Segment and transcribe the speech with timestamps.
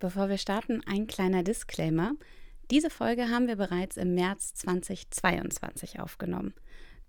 [0.00, 2.12] Bevor wir starten, ein kleiner Disclaimer.
[2.70, 6.54] Diese Folge haben wir bereits im März 2022 aufgenommen.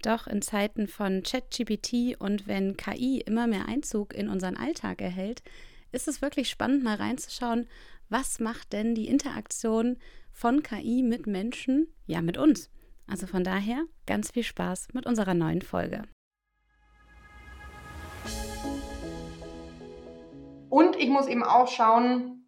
[0.02, 5.44] Doch in Zeiten von ChatGPT und wenn KI immer mehr Einzug in unseren Alltag erhält,
[5.92, 7.68] ist es wirklich spannend, mal reinzuschauen,
[8.10, 9.98] was macht denn die Interaktion
[10.32, 12.72] von KI mit Menschen, ja mit uns.
[13.06, 16.04] Also von daher ganz viel Spaß mit unserer neuen Folge.
[20.70, 22.39] Und ich muss eben auch schauen,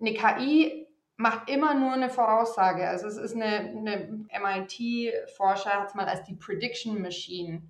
[0.00, 0.86] eine KI
[1.16, 2.86] macht immer nur eine Voraussage.
[2.88, 7.62] Also es ist eine, eine MIT-Forscher hat es mal als die Prediction Machine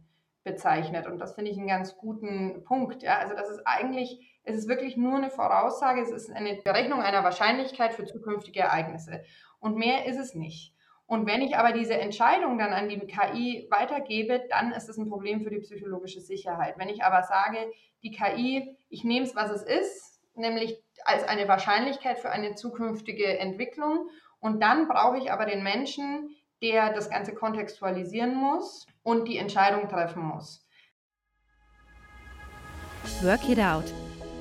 [0.43, 1.07] bezeichnet.
[1.07, 3.03] Und das finde ich einen ganz guten Punkt.
[3.03, 3.19] Ja?
[3.19, 7.25] Also das ist eigentlich, es ist wirklich nur eine Voraussage, es ist eine Berechnung einer
[7.25, 9.23] Wahrscheinlichkeit für zukünftige Ereignisse.
[9.61, 10.73] Und mehr ist es nicht.
[11.07, 15.09] Und wenn ich aber diese Entscheidung dann an die KI weitergebe, dann ist es ein
[15.09, 16.75] Problem für die psychologische Sicherheit.
[16.79, 17.59] Wenn ich aber sage,
[18.03, 23.39] die KI, ich nehme es, was es ist, nämlich als eine Wahrscheinlichkeit für eine zukünftige
[23.39, 24.09] Entwicklung.
[24.41, 29.89] Und dann brauche ich aber den Menschen, der das Ganze kontextualisieren muss und die Entscheidung
[29.89, 30.67] treffen muss.
[33.23, 33.85] Work It Out,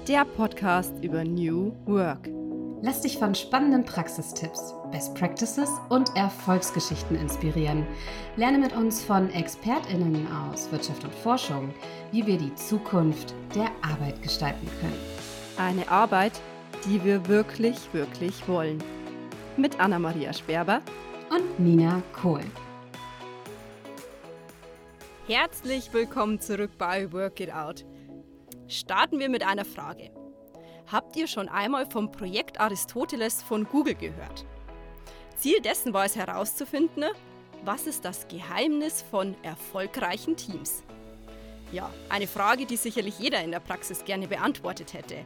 [0.08, 2.30] der Podcast über New Work.
[2.82, 7.88] Lass dich von spannenden Praxistipps, Best Practices und Erfolgsgeschichten inspirieren.
[8.36, 11.74] Lerne mit uns von ExpertInnen aus Wirtschaft und Forschung,
[12.12, 15.00] wie wir die Zukunft der Arbeit gestalten können.
[15.58, 16.34] Eine Arbeit,
[16.86, 18.84] die wir wirklich, wirklich wollen.
[19.58, 20.82] Mit Anna-Maria Sperber
[21.32, 22.44] und Nina Kohl.
[25.28, 27.86] Herzlich willkommen zurück bei Work It Out.
[28.68, 30.12] Starten wir mit einer Frage.
[30.92, 34.46] Habt ihr schon einmal vom Projekt Aristoteles von Google gehört?
[35.38, 37.06] Ziel dessen war es herauszufinden,
[37.64, 40.84] was ist das Geheimnis von erfolgreichen Teams?
[41.72, 45.26] Ja, eine Frage, die sicherlich jeder in der Praxis gerne beantwortet hätte.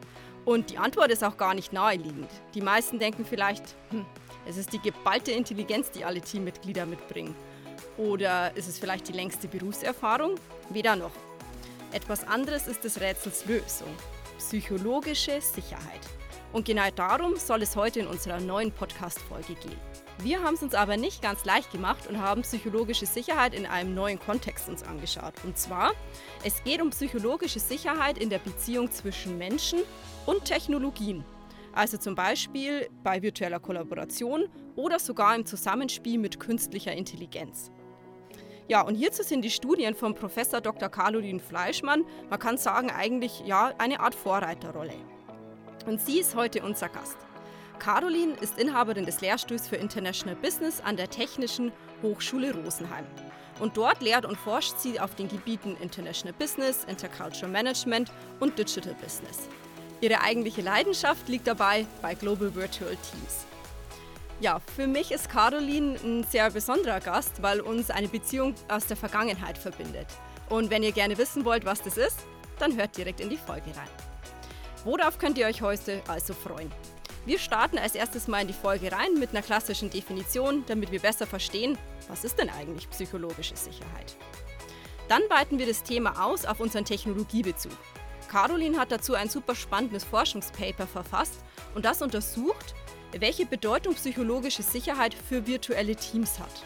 [0.50, 2.28] Und die Antwort ist auch gar nicht naheliegend.
[2.56, 4.04] Die meisten denken vielleicht, hm,
[4.48, 7.36] es ist die geballte Intelligenz, die alle Teammitglieder mitbringen.
[8.00, 10.40] Oder ist es vielleicht die längste Berufserfahrung?
[10.72, 11.12] Weder noch.
[11.92, 13.96] Etwas anderes ist des Rätsels Lösung.
[14.40, 16.02] Psychologische Sicherheit.
[16.52, 19.89] Und genau darum soll es heute in unserer neuen Podcast-Folge gehen.
[20.22, 23.96] Wir haben es uns aber nicht ganz leicht gemacht und haben psychologische Sicherheit in einem
[23.96, 25.34] neuen Kontext uns angeschaut.
[25.46, 25.94] Und zwar,
[26.44, 29.80] es geht um psychologische Sicherheit in der Beziehung zwischen Menschen
[30.26, 31.24] und Technologien.
[31.72, 37.72] Also zum Beispiel bei virtueller Kollaboration oder sogar im Zusammenspiel mit künstlicher Intelligenz.
[38.68, 40.90] Ja, und hierzu sind die Studien von Professor Dr.
[40.90, 44.94] Caroline Fleischmann, man kann sagen, eigentlich ja eine Art Vorreiterrolle.
[45.86, 47.29] Und sie ist heute unser Gast.
[47.80, 51.72] Caroline ist Inhaberin des Lehrstuhls für International Business an der Technischen
[52.04, 53.06] Hochschule Rosenheim.
[53.60, 58.94] Und dort lehrt und forscht sie auf den Gebieten International Business, Intercultural Management und Digital
[58.96, 59.48] Business.
[60.02, 63.46] Ihre eigentliche Leidenschaft liegt dabei bei Global Virtual Teams.
[64.42, 68.96] Ja, für mich ist Caroline ein sehr besonderer Gast, weil uns eine Beziehung aus der
[68.96, 70.08] Vergangenheit verbindet.
[70.50, 72.20] Und wenn ihr gerne wissen wollt, was das ist,
[72.60, 73.90] dann hört direkt in die Folge rein.
[74.86, 76.72] Worauf könnt ihr euch heute also freuen?
[77.30, 81.00] Wir starten als erstes mal in die Folge rein mit einer klassischen Definition, damit wir
[81.00, 84.18] besser verstehen, was ist denn eigentlich psychologische Sicherheit.
[85.10, 87.72] Dann weiten wir das Thema aus auf unseren Technologiebezug.
[88.30, 91.36] Caroline hat dazu ein super spannendes Forschungspaper verfasst
[91.76, 92.74] und das untersucht,
[93.20, 96.66] welche Bedeutung psychologische Sicherheit für virtuelle Teams hat.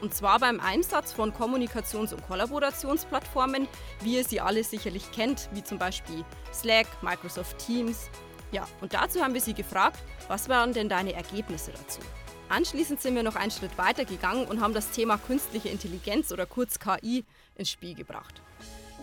[0.00, 3.66] Und zwar beim Einsatz von Kommunikations- und Kollaborationsplattformen,
[4.02, 8.10] wie ihr sie alle sicherlich kennt, wie zum Beispiel Slack, Microsoft Teams,
[8.54, 9.98] ja, und dazu haben wir sie gefragt,
[10.28, 12.00] was waren denn deine Ergebnisse dazu?
[12.48, 16.46] Anschließend sind wir noch einen Schritt weiter gegangen und haben das Thema künstliche Intelligenz oder
[16.46, 17.24] kurz KI
[17.56, 18.42] ins Spiel gebracht.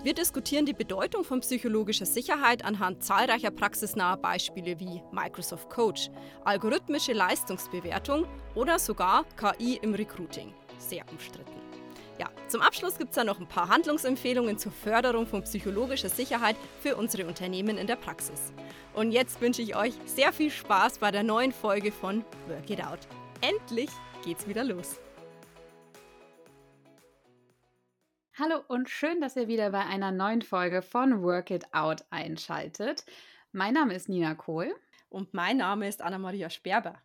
[0.03, 6.09] Wir diskutieren die Bedeutung von psychologischer Sicherheit anhand zahlreicher praxisnaher Beispiele wie Microsoft Coach,
[6.43, 8.25] algorithmische Leistungsbewertung
[8.55, 10.53] oder sogar KI im Recruiting.
[10.79, 11.60] Sehr umstritten.
[12.21, 16.55] Ja, zum Abschluss gibt es dann noch ein paar Handlungsempfehlungen zur Förderung von psychologischer Sicherheit
[16.79, 18.53] für unsere Unternehmen in der Praxis.
[18.93, 22.85] Und jetzt wünsche ich euch sehr viel Spaß bei der neuen Folge von Work It
[22.85, 22.99] Out.
[23.41, 23.89] Endlich
[24.23, 24.99] geht's wieder los.
[28.37, 33.03] Hallo und schön, dass ihr wieder bei einer neuen Folge von Work It Out einschaltet.
[33.51, 34.71] Mein Name ist Nina Kohl.
[35.09, 37.01] Und mein Name ist Anna-Maria Sperber.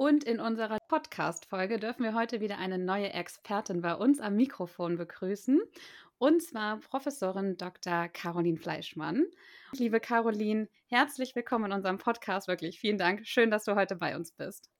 [0.00, 4.96] Und in unserer Podcast-Folge dürfen wir heute wieder eine neue Expertin bei uns am Mikrofon
[4.96, 5.60] begrüßen.
[6.16, 8.08] Und zwar Professorin Dr.
[8.08, 9.26] Caroline Fleischmann.
[9.72, 12.48] Liebe Caroline, herzlich willkommen in unserem Podcast.
[12.48, 13.26] Wirklich vielen Dank.
[13.26, 14.70] Schön, dass du heute bei uns bist.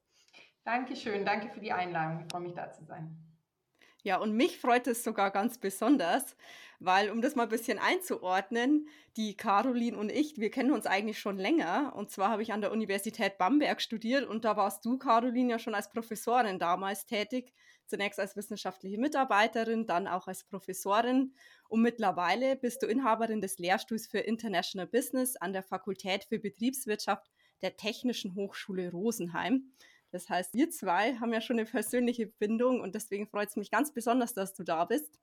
[0.64, 1.26] Dankeschön.
[1.26, 2.24] Danke für die Einladung.
[2.24, 3.14] Ich freue mich, da zu sein.
[4.02, 6.34] Ja, und mich freut es sogar ganz besonders,
[6.78, 8.88] weil, um das mal ein bisschen einzuordnen,
[9.18, 11.92] die Caroline und ich, wir kennen uns eigentlich schon länger.
[11.94, 15.58] Und zwar habe ich an der Universität Bamberg studiert und da warst du, Caroline, ja
[15.58, 17.52] schon als Professorin damals tätig.
[17.84, 21.34] Zunächst als wissenschaftliche Mitarbeiterin, dann auch als Professorin.
[21.68, 27.30] Und mittlerweile bist du Inhaberin des Lehrstuhls für International Business an der Fakultät für Betriebswirtschaft
[27.60, 29.72] der Technischen Hochschule Rosenheim.
[30.10, 33.70] Das heißt, wir zwei haben ja schon eine persönliche Bindung und deswegen freut es mich
[33.70, 35.20] ganz besonders, dass du da bist.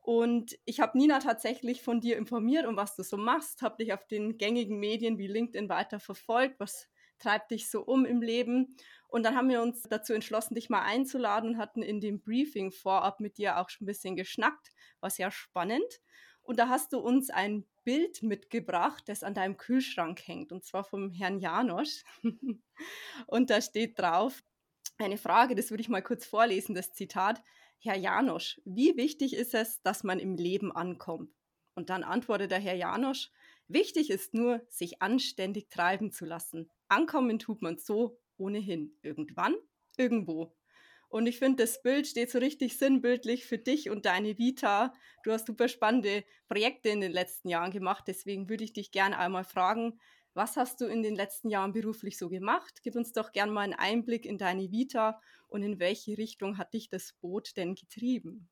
[0.00, 3.92] Und ich habe Nina tatsächlich von dir informiert, um was du so machst, habe dich
[3.92, 6.88] auf den gängigen Medien wie LinkedIn weiter verfolgt, was
[7.20, 8.76] treibt dich so um im Leben.
[9.06, 12.72] Und dann haben wir uns dazu entschlossen, dich mal einzuladen und hatten in dem Briefing
[12.72, 14.70] vorab mit dir auch schon ein bisschen geschnackt,
[15.00, 16.00] war sehr spannend.
[16.42, 20.84] Und da hast du uns ein Bild mitgebracht, das an deinem Kühlschrank hängt, und zwar
[20.84, 22.04] vom Herrn Janosch.
[23.26, 24.42] und da steht drauf
[24.98, 27.42] eine Frage, das würde ich mal kurz vorlesen, das Zitat.
[27.78, 31.34] Herr Janosch, wie wichtig ist es, dass man im Leben ankommt?
[31.74, 33.30] Und dann antwortet der Herr Janosch,
[33.66, 36.70] wichtig ist nur, sich anständig treiben zu lassen.
[36.88, 38.96] Ankommen tut man so ohnehin.
[39.02, 39.56] Irgendwann,
[39.96, 40.54] irgendwo.
[41.12, 44.94] Und ich finde, das Bild steht so richtig sinnbildlich für dich und deine Vita.
[45.24, 48.04] Du hast super spannende Projekte in den letzten Jahren gemacht.
[48.06, 50.00] Deswegen würde ich dich gerne einmal fragen,
[50.32, 52.80] was hast du in den letzten Jahren beruflich so gemacht?
[52.82, 56.72] Gib uns doch gerne mal einen Einblick in deine Vita und in welche Richtung hat
[56.72, 58.48] dich das Boot denn getrieben?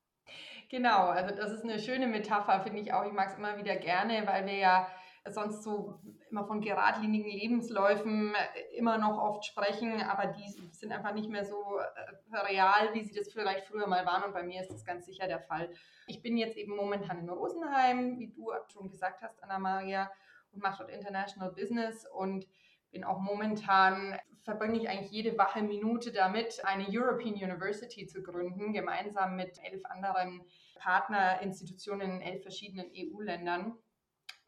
[0.69, 3.05] Genau, also das ist eine schöne Metapher, finde ich auch.
[3.07, 4.87] Ich mag es immer wieder gerne, weil wir ja
[5.29, 11.13] sonst so immer von geradlinigen Lebensläufen äh, immer noch oft sprechen, aber die sind einfach
[11.13, 14.23] nicht mehr so äh, real, wie sie das vielleicht früher mal waren.
[14.23, 15.69] Und bei mir ist das ganz sicher der Fall.
[16.07, 20.11] Ich bin jetzt eben momentan in Rosenheim, wie du schon gesagt hast, Anna-Maria,
[20.53, 22.47] und mache dort International Business und
[22.91, 28.73] bin auch momentan, verbringe ich eigentlich jede wache Minute damit, eine European University zu gründen,
[28.73, 30.41] gemeinsam mit elf anderen
[30.75, 33.77] Partnerinstitutionen in elf verschiedenen EU-Ländern.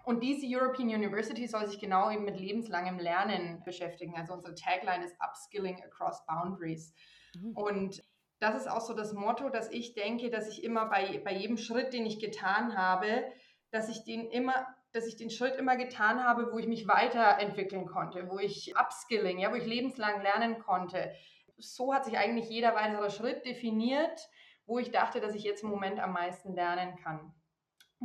[0.04, 4.16] Und diese European University soll sich genau eben mit lebenslangem Lernen beschäftigen.
[4.16, 6.94] Also unsere Tagline ist Upskilling Across Boundaries.
[7.36, 7.56] Mhm.
[7.56, 8.04] Und
[8.40, 11.58] das ist auch so das Motto, dass ich denke, dass ich immer bei, bei jedem
[11.58, 13.24] Schritt, den ich getan habe,
[13.72, 17.86] dass ich den immer, dass ich den Schritt immer getan habe, wo ich mich weiterentwickeln
[17.86, 21.14] konnte, wo ich Upskilling, ja, wo ich lebenslang lernen konnte.
[21.58, 24.30] So hat sich eigentlich jeder weitere Schritt definiert,
[24.66, 27.34] wo ich dachte, dass ich jetzt im Moment am meisten lernen kann.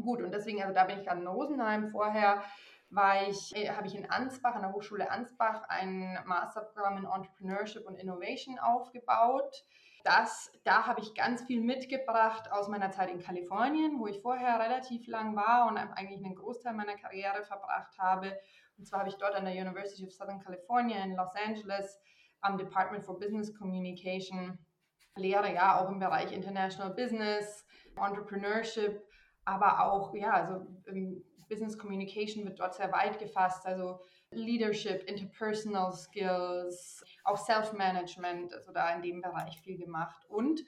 [0.03, 1.91] Gut, und deswegen, also da bin ich an Rosenheim.
[1.91, 2.43] Vorher
[3.29, 7.97] ich, äh, habe ich in Ansbach, an der Hochschule Ansbach, ein Masterprogramm in Entrepreneurship und
[7.97, 9.65] Innovation aufgebaut.
[10.05, 14.59] Das, da habe ich ganz viel mitgebracht aus meiner Zeit in Kalifornien, wo ich vorher
[14.59, 18.39] relativ lang war und eigentlich einen Großteil meiner Karriere verbracht habe.
[18.79, 22.01] Und zwar habe ich dort an der University of Southern California in Los Angeles
[22.41, 24.59] am Department for Business Communication
[25.17, 27.67] Lehre, ja, auch im Bereich International Business,
[27.97, 29.08] Entrepreneurship
[29.49, 30.67] aber auch, ja, also
[31.49, 34.01] Business Communication wird dort sehr weit gefasst, also
[34.31, 40.23] Leadership, Interpersonal Skills, auch Self-Management, also da in dem Bereich viel gemacht.
[40.29, 40.61] Und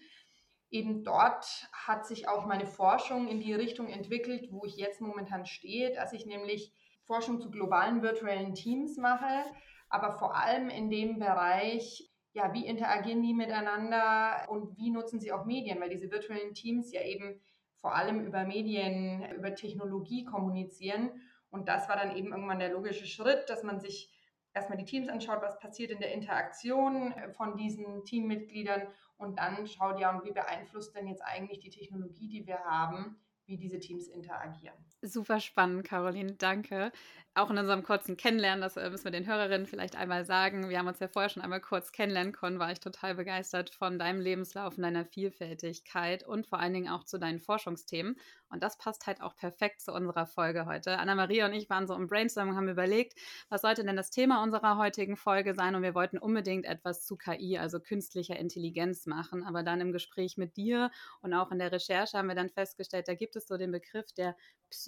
[0.70, 5.44] eben dort hat sich auch meine Forschung in die Richtung entwickelt, wo ich jetzt momentan
[5.44, 6.72] stehe, dass ich nämlich
[7.02, 9.44] Forschung zu globalen virtuellen Teams mache,
[9.90, 15.32] aber vor allem in dem Bereich, ja, wie interagieren die miteinander und wie nutzen sie
[15.32, 17.42] auch Medien, weil diese virtuellen Teams ja eben
[17.80, 21.10] vor allem über Medien, über Technologie kommunizieren.
[21.50, 24.12] Und das war dann eben irgendwann der logische Schritt, dass man sich
[24.52, 30.00] erstmal die Teams anschaut, was passiert in der Interaktion von diesen Teammitgliedern und dann schaut
[30.00, 34.08] ja, und wie beeinflusst denn jetzt eigentlich die Technologie, die wir haben, wie diese Teams
[34.08, 34.76] interagieren.
[35.02, 36.92] Super spannend, Caroline, danke.
[37.34, 40.68] Auch in unserem kurzen Kennenlernen, das äh, müssen wir den Hörerinnen vielleicht einmal sagen.
[40.68, 43.98] Wir haben uns ja vorher schon einmal kurz kennenlernen können, war ich total begeistert von
[43.98, 48.16] deinem Lebenslauf und deiner Vielfältigkeit und vor allen Dingen auch zu deinen Forschungsthemen.
[48.50, 50.98] Und das passt halt auch perfekt zu unserer Folge heute.
[50.98, 53.14] Anna-Maria und ich waren so im Brainstorming, haben überlegt,
[53.48, 55.76] was sollte denn das Thema unserer heutigen Folge sein?
[55.76, 59.44] Und wir wollten unbedingt etwas zu KI, also künstlicher Intelligenz machen.
[59.44, 60.90] Aber dann im Gespräch mit dir
[61.22, 64.12] und auch in der Recherche haben wir dann festgestellt, da gibt es so den Begriff
[64.12, 64.34] der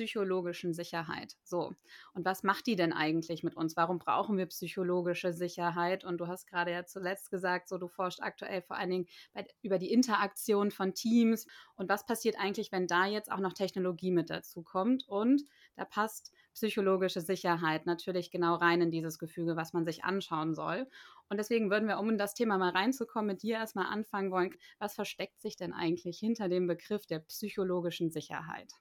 [0.03, 1.37] psychologischen Sicherheit.
[1.45, 1.75] So.
[2.13, 3.77] Und was macht die denn eigentlich mit uns?
[3.77, 6.03] Warum brauchen wir psychologische Sicherheit?
[6.03, 9.47] Und du hast gerade ja zuletzt gesagt, so du forschst aktuell vor allen Dingen bei,
[9.63, 11.47] über die Interaktion von Teams.
[11.77, 15.07] Und was passiert eigentlich, wenn da jetzt auch noch Technologie mit dazu kommt?
[15.07, 15.45] Und
[15.77, 20.89] da passt psychologische Sicherheit natürlich genau rein in dieses Gefüge, was man sich anschauen soll.
[21.29, 24.55] Und deswegen würden wir, um in das Thema mal reinzukommen, mit dir erstmal anfangen wollen.
[24.81, 28.73] Was versteckt sich denn eigentlich hinter dem Begriff der psychologischen Sicherheit?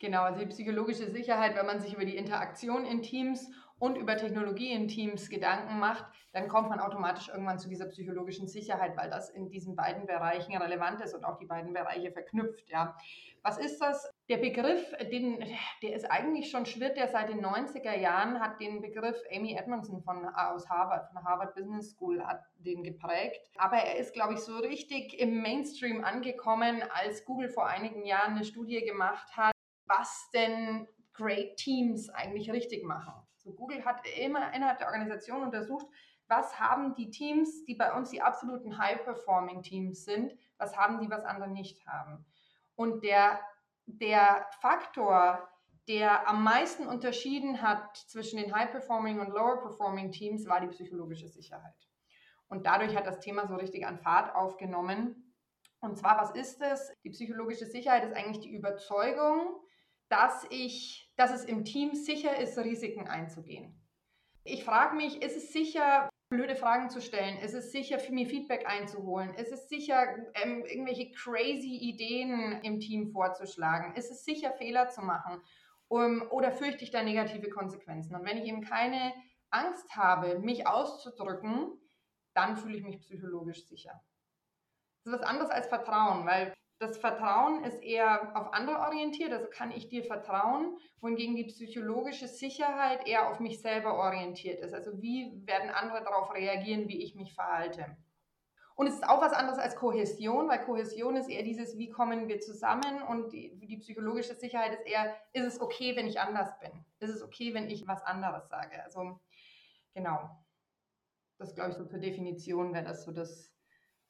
[0.00, 3.48] Genau, also die psychologische Sicherheit, wenn man sich über die Interaktion in Teams
[3.78, 8.48] und über Technologie in Teams Gedanken macht, dann kommt man automatisch irgendwann zu dieser psychologischen
[8.48, 12.68] Sicherheit, weil das in diesen beiden Bereichen relevant ist und auch die beiden Bereiche verknüpft.
[12.70, 12.96] Ja.
[13.42, 14.10] Was ist das?
[14.28, 15.44] Der Begriff, den,
[15.82, 20.02] der ist eigentlich schon, schwirrt der seit den 90er Jahren, hat den Begriff Amy Edmondson
[20.02, 23.50] von, aus Harvard, von Harvard Business School, hat den geprägt.
[23.58, 28.36] Aber er ist, glaube ich, so richtig im Mainstream angekommen, als Google vor einigen Jahren
[28.36, 29.53] eine Studie gemacht hat,
[29.86, 33.14] was denn Great Teams eigentlich richtig machen.
[33.36, 35.86] So Google hat immer innerhalb der Organisation untersucht,
[36.28, 41.10] was haben die Teams, die bei uns die absoluten High-Performing Teams sind, was haben die,
[41.10, 42.24] was andere nicht haben.
[42.74, 43.40] Und der,
[43.86, 45.48] der Faktor,
[45.86, 51.74] der am meisten unterschieden hat zwischen den High-Performing und Lower-Performing Teams, war die psychologische Sicherheit.
[52.48, 55.34] Und dadurch hat das Thema so richtig an Fahrt aufgenommen.
[55.80, 56.92] Und zwar, was ist es?
[57.04, 59.60] Die psychologische Sicherheit ist eigentlich die Überzeugung,
[60.08, 63.80] dass, ich, dass es im Team sicher ist, Risiken einzugehen.
[64.44, 67.38] Ich frage mich, ist es sicher, blöde Fragen zu stellen?
[67.38, 69.34] Ist es sicher, für mir Feedback einzuholen?
[69.34, 73.94] Ist es sicher, ähm, irgendwelche crazy Ideen im Team vorzuschlagen?
[73.94, 75.40] Ist es sicher, Fehler zu machen?
[75.88, 78.16] Um, oder fürchte ich da negative Konsequenzen?
[78.16, 79.12] Und wenn ich eben keine
[79.50, 81.78] Angst habe, mich auszudrücken,
[82.34, 83.92] dann fühle ich mich psychologisch sicher.
[85.04, 89.46] Das ist was anderes als Vertrauen, weil das Vertrauen ist eher auf andere orientiert, also
[89.48, 94.74] kann ich dir vertrauen, wohingegen die psychologische Sicherheit eher auf mich selber orientiert ist.
[94.74, 97.96] Also wie werden andere darauf reagieren, wie ich mich verhalte.
[98.76, 102.26] Und es ist auch was anderes als Kohäsion, weil Kohäsion ist eher dieses, wie kommen
[102.26, 106.58] wir zusammen und die, die psychologische Sicherheit ist eher, ist es okay, wenn ich anders
[106.58, 106.84] bin?
[106.98, 108.82] Ist es okay, wenn ich was anderes sage?
[108.82, 109.20] Also
[109.94, 110.28] genau,
[111.38, 113.54] das glaube ich so zur Definition wäre das so das,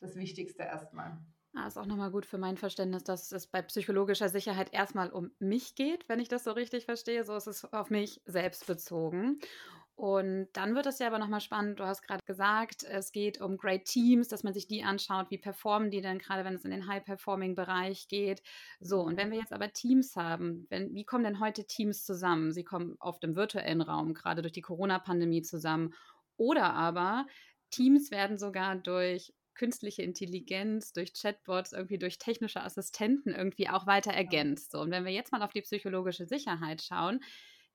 [0.01, 1.19] das Wichtigste erstmal.
[1.57, 5.31] Ah, ist auch nochmal gut für mein Verständnis, dass es bei psychologischer Sicherheit erstmal um
[5.39, 7.23] mich geht, wenn ich das so richtig verstehe.
[7.25, 9.39] So ist es auf mich selbst bezogen.
[9.95, 11.79] Und dann wird es ja aber nochmal spannend.
[11.79, 15.39] Du hast gerade gesagt, es geht um Great Teams, dass man sich die anschaut, wie
[15.39, 18.43] performen die denn, gerade wenn es in den High-Performing-Bereich geht.
[18.81, 22.51] So, und wenn wir jetzt aber Teams haben, wenn, wie kommen denn heute Teams zusammen?
[22.51, 25.95] Sie kommen auf dem virtuellen Raum, gerade durch die Corona-Pandemie zusammen.
[26.37, 27.27] Oder aber
[27.71, 34.13] Teams werden sogar durch künstliche Intelligenz, durch Chatbots, irgendwie durch technische Assistenten irgendwie auch weiter
[34.13, 34.73] ergänzt.
[34.73, 37.21] So, und wenn wir jetzt mal auf die psychologische Sicherheit schauen,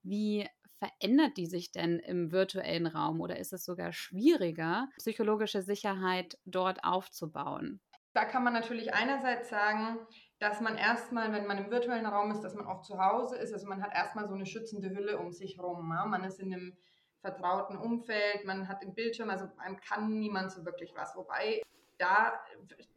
[0.04, 0.48] wie
[0.80, 6.84] verändert die sich denn im virtuellen Raum oder ist es sogar schwieriger, psychologische Sicherheit dort
[6.84, 7.82] aufzubauen?
[8.14, 10.00] Da kann man natürlich einerseits sagen,
[10.40, 13.54] dass man erstmal, wenn man im virtuellen Raum ist, dass man auch zu Hause ist.
[13.54, 15.92] Also man hat erstmal so eine schützende Hülle um sich herum.
[15.94, 16.06] Ja?
[16.06, 16.78] Man ist in einem
[17.22, 21.16] vertrauten Umfeld, man hat den Bildschirm, also einem kann niemand so wirklich was.
[21.16, 21.62] Wobei
[21.98, 22.40] da,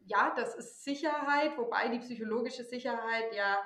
[0.04, 3.58] ja, das ist Sicherheit, wobei die psychologische Sicherheit ja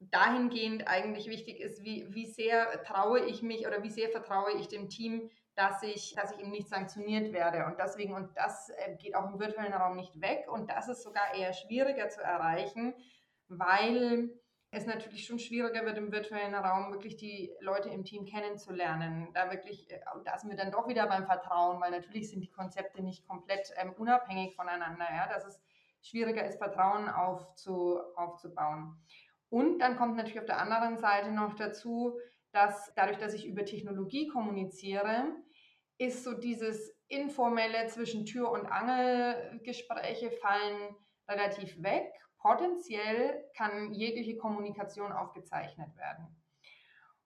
[0.00, 4.68] dahingehend eigentlich wichtig ist, wie, wie sehr traue ich mich oder wie sehr vertraue ich
[4.68, 7.66] dem Team, dass ich, dass ich eben nicht sanktioniert werde.
[7.66, 11.02] Und deswegen, und das äh, geht auch im virtuellen Raum nicht weg und das ist
[11.02, 12.94] sogar eher schwieriger zu erreichen,
[13.48, 14.30] weil
[14.76, 19.28] es natürlich schon schwieriger wird, im virtuellen Raum wirklich die Leute im Team kennenzulernen.
[19.34, 22.50] Da wirklich, äh, da sind wir dann doch wieder beim Vertrauen, weil natürlich sind die
[22.50, 25.06] Konzepte nicht komplett ähm, unabhängig voneinander.
[25.10, 25.28] Ja?
[25.28, 25.60] Dass es
[26.02, 28.96] schwieriger ist, Vertrauen aufzu, aufzubauen.
[29.48, 32.18] Und dann kommt natürlich auf der anderen Seite noch dazu,
[32.52, 35.26] dass dadurch, dass ich über Technologie kommuniziere,
[35.98, 40.96] ist so dieses informelle zwischen Tür und Angel Gespräche fallen
[41.28, 42.12] relativ weg
[42.44, 46.26] potenziell kann jegliche Kommunikation aufgezeichnet werden.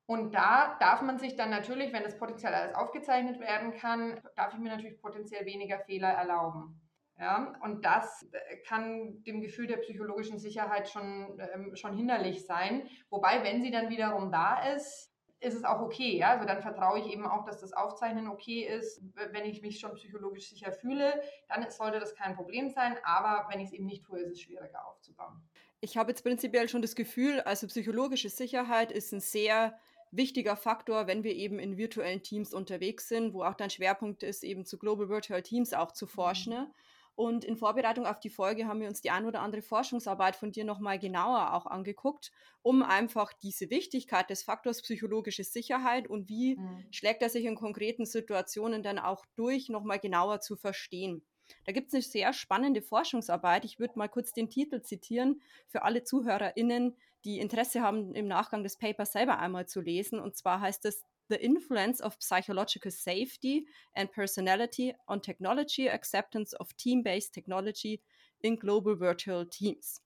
[0.06, 4.54] Und da darf man sich dann natürlich, wenn das potenziell alles aufgezeichnet werden kann, darf
[4.54, 6.80] ich mir natürlich potenziell weniger Fehler erlauben.
[7.18, 12.88] Ja, und das äh, kann dem Gefühl der psychologischen Sicherheit schon, ähm, schon hinderlich sein.
[13.10, 15.07] Wobei, wenn sie dann wiederum da ist,
[15.40, 16.16] ist es auch okay.
[16.16, 16.30] Ja?
[16.30, 19.02] Also dann vertraue ich eben auch, dass das Aufzeichnen okay ist.
[19.14, 22.96] Wenn ich mich schon psychologisch sicher fühle, dann sollte das kein Problem sein.
[23.04, 25.40] Aber wenn ich es eben nicht tue, ist es schwieriger aufzubauen.
[25.80, 29.78] Ich habe jetzt prinzipiell schon das Gefühl, also psychologische Sicherheit ist ein sehr
[30.10, 34.42] wichtiger Faktor, wenn wir eben in virtuellen Teams unterwegs sind, wo auch dein Schwerpunkt ist,
[34.42, 36.54] eben zu Global Virtual Teams auch zu forschen.
[36.54, 36.74] Mhm.
[37.18, 40.52] Und in Vorbereitung auf die Folge haben wir uns die ein oder andere Forschungsarbeit von
[40.52, 42.30] dir nochmal genauer auch angeguckt,
[42.62, 46.84] um einfach diese Wichtigkeit des Faktors psychologische Sicherheit und wie mhm.
[46.92, 51.26] schlägt er sich in konkreten Situationen dann auch durch, nochmal genauer zu verstehen.
[51.64, 53.64] Da gibt es eine sehr spannende Forschungsarbeit.
[53.64, 58.62] Ich würde mal kurz den Titel zitieren für alle ZuhörerInnen, die Interesse haben, im Nachgang
[58.62, 60.20] des Papers selber einmal zu lesen.
[60.20, 66.74] Und zwar heißt es the influence of psychological safety and personality on technology acceptance of
[66.76, 68.00] team based technology
[68.40, 70.00] in global virtual teams.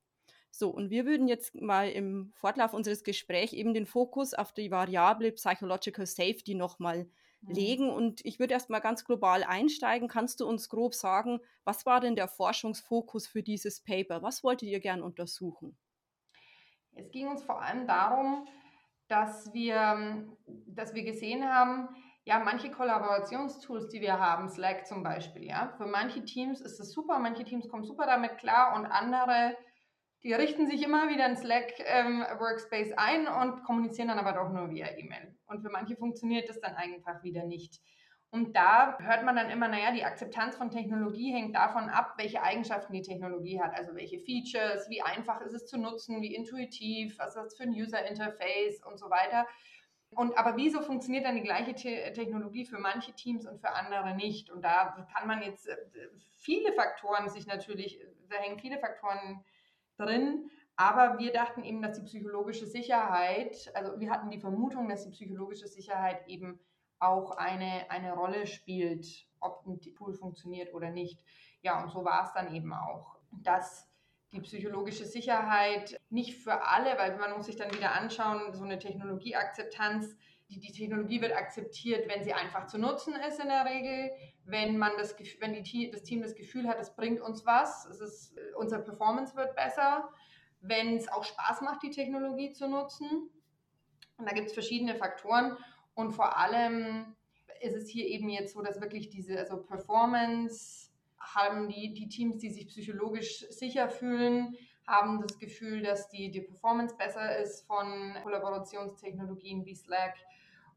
[0.51, 4.71] So, und wir würden jetzt mal im Fortlauf unseres Gesprächs eben den Fokus auf die
[4.71, 7.09] Variable Psychological Safety nochmal
[7.41, 7.55] mhm.
[7.55, 7.91] legen.
[7.91, 10.09] Und ich würde erstmal ganz global einsteigen.
[10.09, 14.23] Kannst du uns grob sagen, was war denn der Forschungsfokus für dieses Paper?
[14.23, 15.77] Was wolltet ihr gern untersuchen?
[16.95, 18.47] Es ging uns vor allem darum,
[19.13, 20.27] dass wir,
[20.67, 21.89] dass wir gesehen haben,
[22.25, 26.93] ja, manche Kollaborationstools, die wir haben, Slack zum Beispiel, ja, für manche Teams ist es
[26.93, 29.55] super, manche Teams kommen super damit klar und andere
[30.23, 34.51] die richten sich immer wieder in Slack ähm, Workspace ein und kommunizieren dann aber doch
[34.51, 35.35] nur via E-Mail.
[35.47, 37.81] Und für manche funktioniert das dann einfach wieder nicht.
[38.35, 42.43] Und da hört man dann immer, naja, die Akzeptanz von Technologie hängt davon ab, welche
[42.43, 47.19] Eigenschaften die Technologie hat, also welche Features, wie einfach ist es zu nutzen, wie intuitiv,
[47.19, 49.47] was ist das für ein User Interface und so weiter.
[50.15, 54.15] Und aber wieso funktioniert dann die gleiche Te Technologie für manche Teams und für andere
[54.15, 54.49] nicht?
[54.49, 55.77] Und da kann man jetzt äh,
[56.39, 59.45] viele Faktoren sich natürlich, da hängen viele Faktoren
[59.99, 60.51] drin.
[60.77, 65.11] Aber wir dachten eben, dass die psychologische Sicherheit, also wir hatten die Vermutung, dass die
[65.11, 66.59] psychologische Sicherheit eben
[67.03, 71.25] auch eine, eine Rolle spielt, ob ein Tool funktioniert oder nicht.
[71.63, 73.89] Ja, und so war es dann eben auch, dass
[74.33, 78.79] die psychologische Sicherheit nicht für alle, weil man muss sich dann wieder anschauen, so eine
[78.79, 80.17] Technologieakzeptanz,
[80.49, 84.11] die, die Technologie wird akzeptiert, wenn sie einfach zu nutzen ist in der Regel,
[84.45, 88.01] wenn man das, wenn die, das Team das Gefühl hat, es bringt uns was, es
[88.01, 90.09] ist, unser Performance wird besser,
[90.61, 93.31] wenn es auch Spaß macht, die Technologie zu nutzen.
[94.17, 95.57] Und da gibt es verschiedene Faktoren
[95.95, 97.15] und vor allem
[97.61, 102.39] ist es hier eben jetzt so, dass wirklich diese also Performance haben die, die Teams,
[102.39, 104.57] die sich psychologisch sicher fühlen,
[104.87, 110.17] haben das Gefühl, dass die, die Performance besser ist von Kollaborationstechnologien wie Slack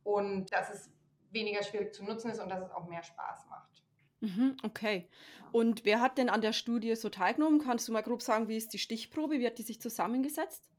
[0.03, 0.91] und dass es
[1.31, 3.84] weniger schwierig zu nutzen ist und dass es auch mehr Spaß macht.
[4.22, 5.10] Mhm, okay.
[5.51, 7.60] Und wer hat denn an der Studie so teilgenommen?
[7.60, 9.39] Kannst du mal grob sagen, wie ist die Stichprobe?
[9.39, 10.69] Wie hat die sich zusammengesetzt?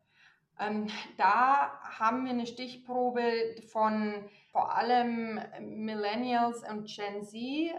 [0.59, 7.35] Ähm, da haben wir eine Stichprobe von vor allem Millennials und Gen Z,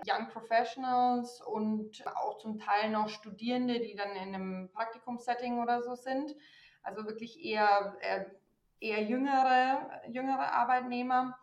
[0.08, 5.96] Young Professionals und auch zum Teil noch Studierende, die dann in einem Praktikumssetting oder so
[5.96, 6.36] sind.
[6.84, 8.32] Also wirklich eher, eher,
[8.80, 11.36] eher jüngere, jüngere Arbeitnehmer,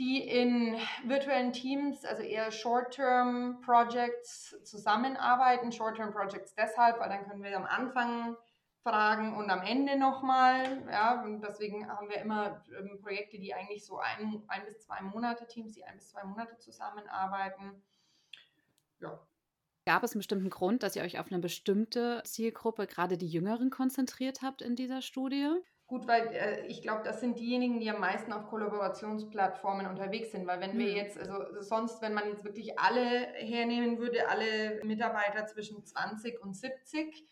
[0.00, 5.70] die in virtuellen Teams, also eher Short-Term Projects zusammenarbeiten.
[5.70, 8.36] Short-Term Projects deshalb, weil dann können wir am Anfang
[8.88, 10.82] fragen und am Ende nochmal.
[10.90, 15.00] Ja, und deswegen haben wir immer ähm, Projekte, die eigentlich so ein, ein bis zwei
[15.02, 17.82] Monate, Teams, die ein bis zwei Monate zusammenarbeiten.
[19.00, 19.20] Ja.
[19.86, 23.70] Gab es einen bestimmten Grund, dass ihr euch auf eine bestimmte Zielgruppe, gerade die Jüngeren,
[23.70, 25.48] konzentriert habt in dieser Studie?
[25.86, 30.46] Gut, weil äh, ich glaube, das sind diejenigen, die am meisten auf Kollaborationsplattformen unterwegs sind.
[30.46, 30.80] Weil wenn mhm.
[30.80, 33.00] wir jetzt, also sonst, wenn man jetzt wirklich alle
[33.36, 37.24] hernehmen würde, alle Mitarbeiter zwischen 20 und 70,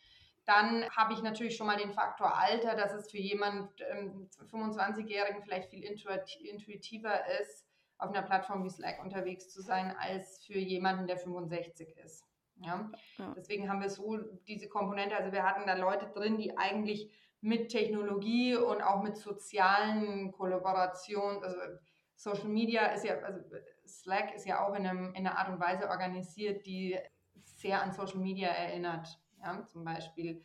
[0.47, 5.43] dann habe ich natürlich schon mal den Faktor Alter, dass es für jemanden ähm, 25-Jährigen
[5.43, 7.67] vielleicht viel intuitiver ist,
[7.99, 12.25] auf einer Plattform wie Slack unterwegs zu sein, als für jemanden, der 65 ist.
[12.61, 12.91] Ja?
[13.19, 13.35] ja?
[13.37, 17.71] Deswegen haben wir so diese Komponente, also wir hatten da Leute drin, die eigentlich mit
[17.71, 21.59] Technologie und auch mit sozialen Kollaborationen, also
[22.15, 23.41] Social Media ist ja, also
[23.85, 26.99] Slack ist ja auch in, einem, in einer Art und Weise organisiert, die
[27.43, 30.45] sehr an Social Media erinnert ja, zum Beispiel.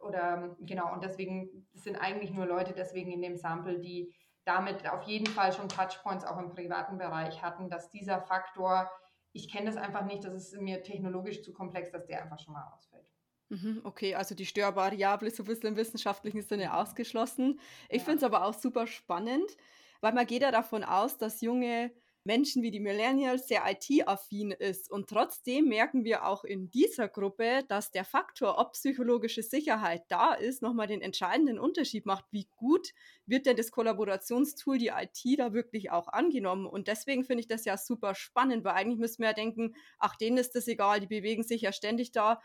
[0.00, 4.12] Oder genau, und deswegen sind eigentlich nur Leute deswegen in dem Sample, die
[4.44, 8.90] damit auf jeden Fall schon Touchpoints auch im privaten Bereich hatten, dass dieser Faktor,
[9.32, 12.54] ich kenne das einfach nicht, das ist mir technologisch zu komplex, dass der einfach schon
[12.54, 13.06] mal ausfällt.
[13.50, 17.60] Mhm, okay, also die Störvariable ist so ein bisschen im wissenschaftlichen Sinne ausgeschlossen.
[17.88, 18.04] Ich ja.
[18.04, 19.56] finde es aber auch super spannend,
[20.00, 21.92] weil man geht ja davon aus, dass junge
[22.24, 24.90] Menschen wie die Millennials sehr IT-affin ist.
[24.90, 30.34] Und trotzdem merken wir auch in dieser Gruppe, dass der Faktor, ob psychologische Sicherheit da
[30.34, 32.24] ist, nochmal den entscheidenden Unterschied macht.
[32.30, 32.92] Wie gut
[33.26, 36.66] wird denn das Kollaborationstool, die IT, da wirklich auch angenommen?
[36.66, 40.16] Und deswegen finde ich das ja super spannend, weil eigentlich müssen wir ja denken, ach,
[40.16, 42.40] denen ist das egal, die bewegen sich ja ständig da.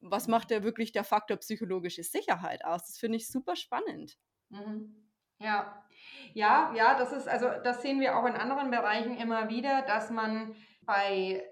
[0.00, 2.86] Was macht da wirklich der Faktor psychologische Sicherheit aus?
[2.86, 4.18] Das finde ich super spannend.
[4.50, 5.04] Mhm.
[5.38, 5.84] Ja,
[6.32, 10.10] ja, ja, das ist, also das sehen wir auch in anderen Bereichen immer wieder, dass
[10.10, 11.44] man bei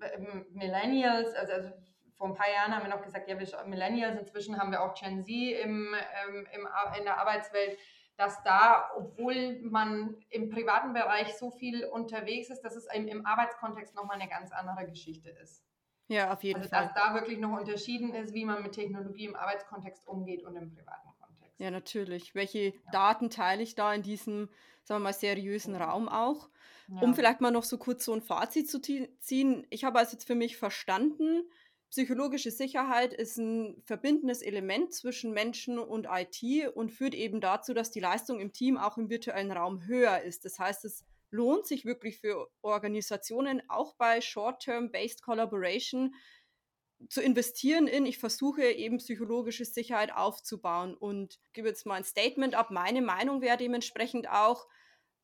[0.00, 1.70] ähm, Millennials, also, also
[2.16, 4.94] vor ein paar Jahren haben wir noch gesagt, ja, wir Millennials, inzwischen haben wir auch
[4.94, 7.78] Gen Z im, ähm, im, in der Arbeitswelt,
[8.16, 13.24] dass da, obwohl man im privaten Bereich so viel unterwegs ist, dass es im, im
[13.24, 15.64] Arbeitskontext nochmal eine ganz andere Geschichte ist.
[16.08, 16.86] Ja, auf jeden also, Fall.
[16.86, 20.74] Dass da wirklich noch unterschieden ist, wie man mit Technologie im Arbeitskontext umgeht und im
[20.74, 21.07] privaten.
[21.58, 22.34] Ja, natürlich.
[22.34, 22.72] Welche.
[22.92, 24.48] Daten teile ich da in diesem,
[24.84, 26.48] sagen wir mal, seriösen Raum auch?
[26.88, 27.02] Ja.
[27.02, 29.66] Um vielleicht mal noch so kurz so ein Fazit zu ziehen.
[29.70, 31.42] Ich habe also jetzt für mich verstanden,
[31.90, 37.90] Psychologische Sicherheit ist ein verbindendes Element zwischen Menschen und IT und führt eben dazu, dass
[37.90, 40.44] die Leistung im Team auch im virtuellen Raum höher ist.
[40.44, 46.14] Das heißt, es lohnt sich wirklich für Organisationen auch bei Short-Term-Based Collaboration
[47.08, 52.54] zu investieren in, ich versuche eben psychologische Sicherheit aufzubauen und gebe jetzt mal ein Statement
[52.54, 52.70] ab.
[52.70, 54.66] Meine Meinung wäre dementsprechend auch,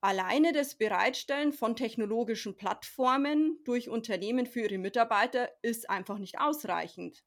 [0.00, 7.24] alleine das Bereitstellen von technologischen Plattformen durch Unternehmen für ihre Mitarbeiter ist einfach nicht ausreichend.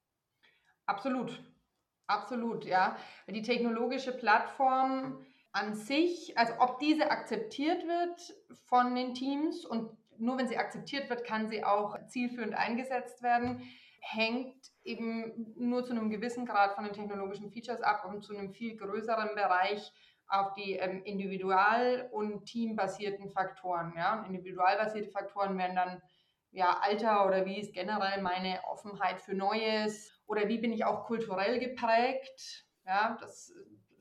[0.86, 1.44] Absolut,
[2.06, 2.98] absolut, ja.
[3.28, 8.36] Die technologische Plattform an sich, also ob diese akzeptiert wird
[8.68, 13.68] von den Teams und nur wenn sie akzeptiert wird, kann sie auch zielführend eingesetzt werden,
[14.10, 18.54] hängt eben nur zu einem gewissen Grad von den technologischen Features ab und zu einem
[18.54, 19.92] viel größeren Bereich
[20.28, 23.94] auf die ähm, individual- und teambasierten Faktoren.
[23.96, 24.20] Ja?
[24.20, 26.02] Und individualbasierte Faktoren wären dann
[26.52, 31.06] ja, Alter oder wie ist generell meine Offenheit für Neues oder wie bin ich auch
[31.06, 32.66] kulturell geprägt.
[32.86, 33.54] Ja, das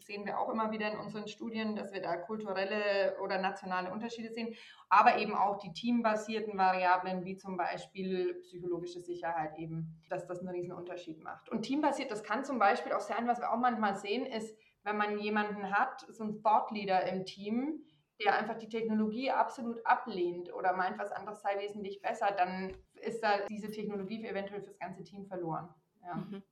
[0.07, 4.31] sehen wir auch immer wieder in unseren Studien, dass wir da kulturelle oder nationale Unterschiede
[4.31, 4.55] sehen,
[4.89, 10.49] aber eben auch die teambasierten Variablen, wie zum Beispiel psychologische Sicherheit eben, dass das einen
[10.49, 11.49] riesen Unterschied macht.
[11.51, 14.97] Und teambasiert, das kann zum Beispiel auch sein, was wir auch manchmal sehen, ist, wenn
[14.97, 17.85] man jemanden hat, so ein Thought Leader im Team,
[18.25, 23.23] der einfach die Technologie absolut ablehnt oder meint, was anderes sei wesentlich besser, dann ist
[23.23, 25.69] da diese Technologie eventuell fürs ganze Team verloren.
[26.03, 26.15] Ja.
[26.15, 26.43] Mhm.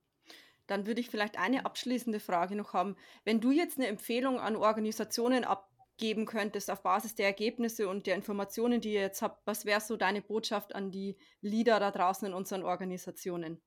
[0.67, 2.95] Dann würde ich vielleicht eine abschließende Frage noch haben.
[3.23, 8.15] Wenn du jetzt eine Empfehlung an Organisationen abgeben könntest auf Basis der Ergebnisse und der
[8.15, 12.27] Informationen, die ihr jetzt habt, was wäre so deine Botschaft an die Leader da draußen
[12.27, 13.61] in unseren Organisationen?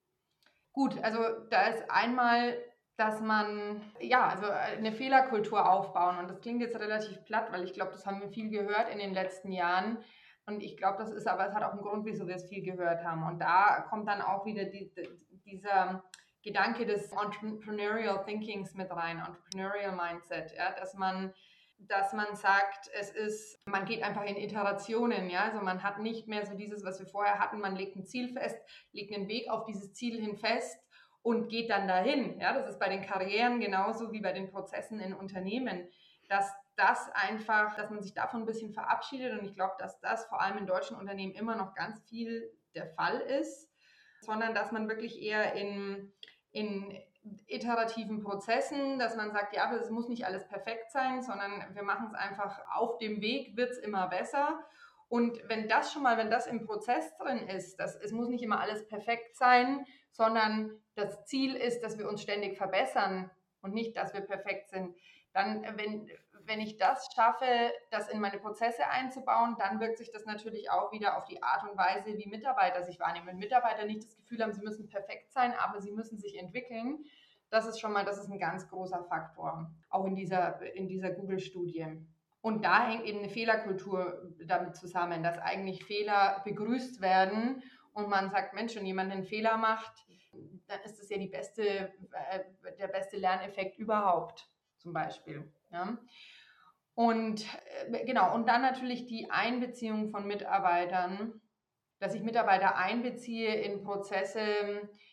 [0.73, 2.57] Gut, also da ist einmal
[2.99, 7.73] dass man ja also eine Fehlerkultur aufbauen und das klingt jetzt relativ platt, weil ich
[7.73, 9.99] glaube, das haben wir viel gehört in den letzten Jahren
[10.47, 12.65] und ich glaube, das ist aber es hat auch einen Grund, wieso wir es viel
[12.65, 15.09] gehört haben und da kommt dann auch wieder die, die,
[15.47, 16.03] dieser
[16.49, 21.35] Gedanke des Entrepreneurial Thinkings mit rein, Entrepreneurial Mindset, ja, dass man
[21.81, 26.27] dass man sagt, es ist, man geht einfach in Iterationen, ja, also man hat nicht
[26.27, 28.59] mehr so dieses, was wir vorher hatten, man legt ein Ziel fest,
[28.91, 30.77] legt einen Weg auf dieses Ziel hin fest
[31.23, 32.41] und geht dann dahin.
[32.41, 35.87] Ja, das ist bei den Karrieren genauso wie bei den Prozessen in Unternehmen,
[36.29, 40.27] dass das einfach, dass man sich davon ein bisschen verabschiedet und ich glaube, dass das
[40.27, 43.71] vor allem in deutschen Unternehmen immer noch ganz viel der Fall ist,
[44.21, 46.13] sondern dass man wirklich eher in
[46.53, 46.99] in
[47.47, 52.07] iterativen Prozessen, dass man sagt, ja, es muss nicht alles perfekt sein, sondern wir machen
[52.09, 54.65] es einfach auf dem Weg, wird es immer besser.
[55.09, 58.43] Und wenn das schon mal, wenn das im Prozess drin ist, dass es muss nicht
[58.43, 63.31] immer alles perfekt sein, sondern das Ziel ist, dass wir uns ständig verbessern
[63.63, 64.95] und nicht, dass wir perfekt sind,
[65.33, 66.11] dann, wenn,
[66.49, 67.47] wenn ich das schaffe,
[67.91, 71.69] das in meine Prozesse einzubauen, dann wirkt sich das natürlich auch wieder auf die Art
[71.71, 73.27] und Weise, wie Mitarbeiter sich wahrnehmen.
[73.27, 77.05] Wenn Mitarbeiter nicht das Gefühl haben, sie müssen perfekt sein, aber sie müssen sich entwickeln,
[77.51, 81.11] das ist schon mal, das ist ein ganz großer Faktor, auch in dieser, in dieser
[81.11, 81.87] Google-Studie.
[82.41, 88.31] Und da hängt eben eine Fehlerkultur damit zusammen, dass eigentlich Fehler begrüßt werden und man
[88.31, 90.07] sagt, Mensch, wenn jemand einen Fehler macht,
[90.67, 92.45] dann ist das ja beste, äh,
[92.79, 95.51] der beste Lerneffekt überhaupt, zum Beispiel.
[95.73, 95.99] Ja.
[96.99, 97.47] Und
[97.93, 101.41] äh, genau, und dann natürlich die Einbeziehung von Mitarbeitern,
[102.01, 104.41] dass ich Mitarbeiter einbeziehe in Prozesse.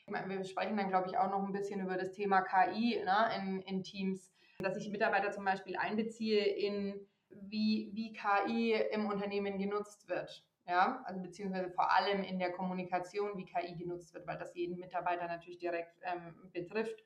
[0.07, 3.61] Wir sprechen dann, glaube ich, auch noch ein bisschen über das Thema KI ne, in,
[3.61, 10.09] in Teams, dass ich Mitarbeiter zum Beispiel einbeziehe in, wie, wie KI im Unternehmen genutzt
[10.09, 10.43] wird.
[10.67, 14.79] Ja, also beziehungsweise vor allem in der Kommunikation, wie KI genutzt wird, weil das jeden
[14.79, 17.03] Mitarbeiter natürlich direkt ähm, betrifft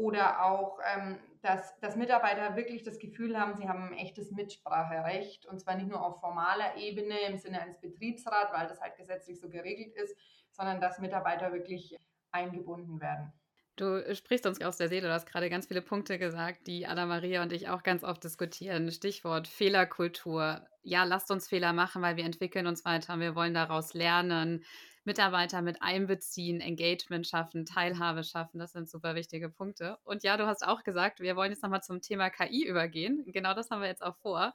[0.00, 5.46] oder auch, ähm, dass, dass Mitarbeiter wirklich das Gefühl haben, sie haben ein echtes Mitspracherecht
[5.46, 9.38] und zwar nicht nur auf formaler Ebene im Sinne eines Betriebsrats, weil das halt gesetzlich
[9.38, 10.16] so geregelt ist,
[10.52, 11.96] sondern dass Mitarbeiter wirklich
[12.32, 13.32] eingebunden werden.
[13.76, 17.42] Du sprichst uns aus der Seele, du hast gerade ganz viele Punkte gesagt, die Anna-Maria
[17.42, 18.90] und ich auch ganz oft diskutieren.
[18.90, 20.66] Stichwort Fehlerkultur.
[20.82, 24.64] Ja, lasst uns Fehler machen, weil wir entwickeln uns weiter und wir wollen daraus lernen.
[25.10, 28.60] Mitarbeiter mit einbeziehen, Engagement schaffen, Teilhabe schaffen.
[28.60, 29.98] Das sind super wichtige Punkte.
[30.04, 33.24] Und ja, du hast auch gesagt, wir wollen jetzt nochmal zum Thema KI übergehen.
[33.26, 34.54] Genau das haben wir jetzt auch vor.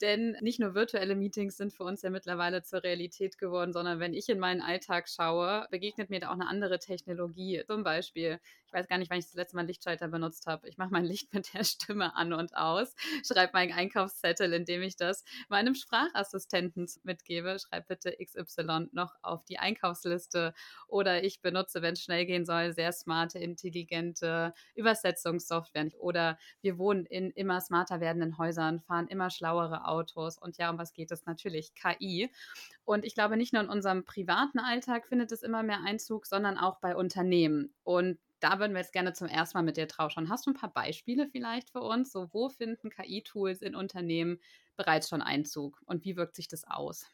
[0.00, 4.14] Denn nicht nur virtuelle Meetings sind für uns ja mittlerweile zur Realität geworden, sondern wenn
[4.14, 7.62] ich in meinen Alltag schaue, begegnet mir da auch eine andere Technologie.
[7.66, 10.68] Zum Beispiel, ich weiß gar nicht, wann ich das letzte Mal einen Lichtschalter benutzt habe.
[10.68, 12.94] Ich mache mein Licht mit der Stimme an und aus,
[13.26, 17.56] schreibe meinen Einkaufszettel, indem ich das meinem Sprachassistenten mitgebe.
[17.58, 20.52] Schreib bitte XY noch auf die Einkaufsliste.
[20.86, 25.90] Oder ich benutze, wenn es schnell gehen soll, sehr smarte, intelligente Übersetzungssoftware.
[25.98, 30.38] Oder wir wohnen in immer smarter werdenden Häusern, fahren immer schlauere Elektroautos.
[30.38, 31.26] Und ja, um was geht es?
[31.26, 32.30] Natürlich KI.
[32.84, 36.58] Und ich glaube, nicht nur in unserem privaten Alltag findet es immer mehr Einzug, sondern
[36.58, 37.74] auch bei Unternehmen.
[37.84, 40.28] Und da würden wir jetzt gerne zum ersten Mal mit dir drauf schauen.
[40.28, 42.12] Hast du ein paar Beispiele vielleicht für uns?
[42.12, 44.38] So, wo finden KI-Tools in Unternehmen
[44.76, 47.06] bereits schon Einzug und wie wirkt sich das aus?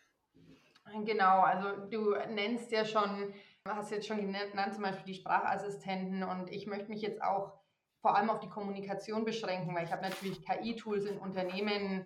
[1.06, 3.32] Genau, also du nennst ja schon,
[3.66, 7.54] hast jetzt schon genannt, zum Beispiel die Sprachassistenten und ich möchte mich jetzt auch
[8.02, 12.04] vor allem auf die Kommunikation beschränken, weil ich habe natürlich KI-Tools in Unternehmen,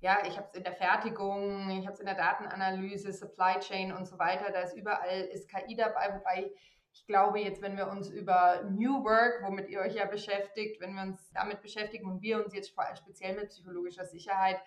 [0.00, 3.92] ja, ich habe es in der Fertigung, ich habe es in der Datenanalyse, Supply Chain
[3.92, 6.50] und so weiter, da ist überall ist KI dabei, wobei
[6.92, 10.94] ich glaube jetzt, wenn wir uns über New Work, womit ihr euch ja beschäftigt, wenn
[10.94, 14.60] wir uns damit beschäftigen und wir uns jetzt speziell mit psychologischer Sicherheit,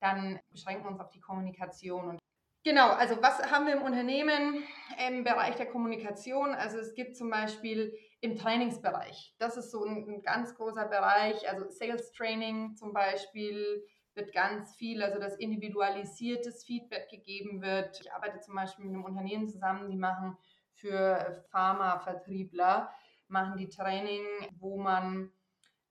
[0.00, 2.10] dann beschränken wir uns auf die Kommunikation.
[2.10, 2.18] Und
[2.64, 4.62] genau, also was haben wir im Unternehmen
[5.08, 6.54] im Bereich der Kommunikation?
[6.54, 11.48] Also es gibt zum Beispiel im Trainingsbereich, das ist so ein, ein ganz großer Bereich,
[11.48, 13.82] also Sales Training zum Beispiel
[14.20, 18.00] wird ganz viel, also dass individualisiertes Feedback gegeben wird.
[18.00, 20.36] Ich arbeite zum Beispiel mit einem Unternehmen zusammen, die machen
[20.72, 22.90] für Pharmavertriebler,
[23.28, 24.22] machen die Training,
[24.58, 25.32] wo man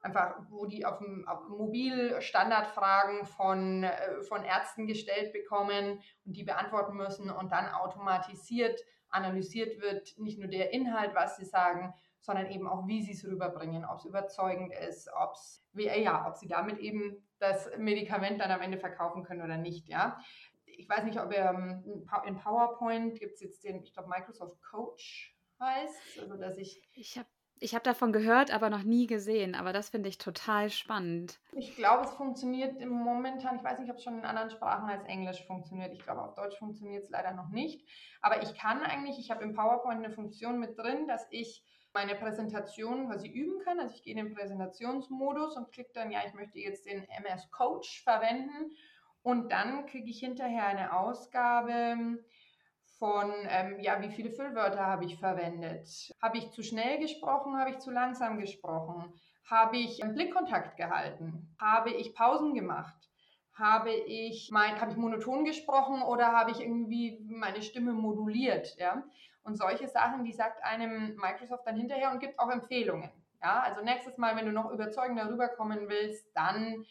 [0.01, 6.37] einfach, wo die auf, dem, auf mobil Standardfragen von, äh, von Ärzten gestellt bekommen und
[6.37, 8.79] die beantworten müssen und dann automatisiert
[9.11, 13.25] analysiert wird, nicht nur der Inhalt, was sie sagen, sondern eben auch, wie sie es
[13.25, 18.51] rüberbringen, ob es überzeugend ist, ob es, ja, ob sie damit eben das Medikament dann
[18.51, 20.19] am Ende verkaufen können oder nicht, ja.
[20.65, 24.61] Ich weiß nicht, ob ihr ähm, in PowerPoint gibt es jetzt den, ich glaube, Microsoft
[24.61, 26.81] Coach heißt, also dass ich.
[26.93, 27.27] Ich habe
[27.59, 29.55] ich habe davon gehört, aber noch nie gesehen.
[29.55, 31.39] Aber das finde ich total spannend.
[31.51, 33.57] Ich glaube, es funktioniert momentan.
[33.57, 35.93] Ich weiß nicht, ob es schon in anderen Sprachen als Englisch funktioniert.
[35.93, 37.87] Ich glaube, auf Deutsch funktioniert es leider noch nicht.
[38.21, 42.15] Aber ich kann eigentlich, ich habe im PowerPoint eine Funktion mit drin, dass ich meine
[42.15, 43.79] Präsentation quasi üben kann.
[43.79, 47.49] Also ich gehe in den Präsentationsmodus und klicke dann, ja, ich möchte jetzt den MS
[47.51, 48.71] Coach verwenden.
[49.21, 52.19] Und dann kriege ich hinterher eine Ausgabe
[52.99, 56.13] von, ähm, ja, wie viele Füllwörter habe ich verwendet?
[56.21, 57.57] Habe ich zu schnell gesprochen?
[57.57, 59.13] Habe ich zu langsam gesprochen?
[59.49, 61.55] Habe ich einen Blickkontakt gehalten?
[61.59, 62.95] Habe ich Pausen gemacht?
[63.53, 68.75] Habe ich, mein, habe ich monoton gesprochen oder habe ich irgendwie meine Stimme moduliert?
[68.77, 69.03] Ja?
[69.43, 73.09] Und solche Sachen, die sagt einem Microsoft dann hinterher und gibt auch Empfehlungen.
[73.41, 76.85] Ja, also nächstes Mal, wenn du noch überzeugender rüberkommen willst, dann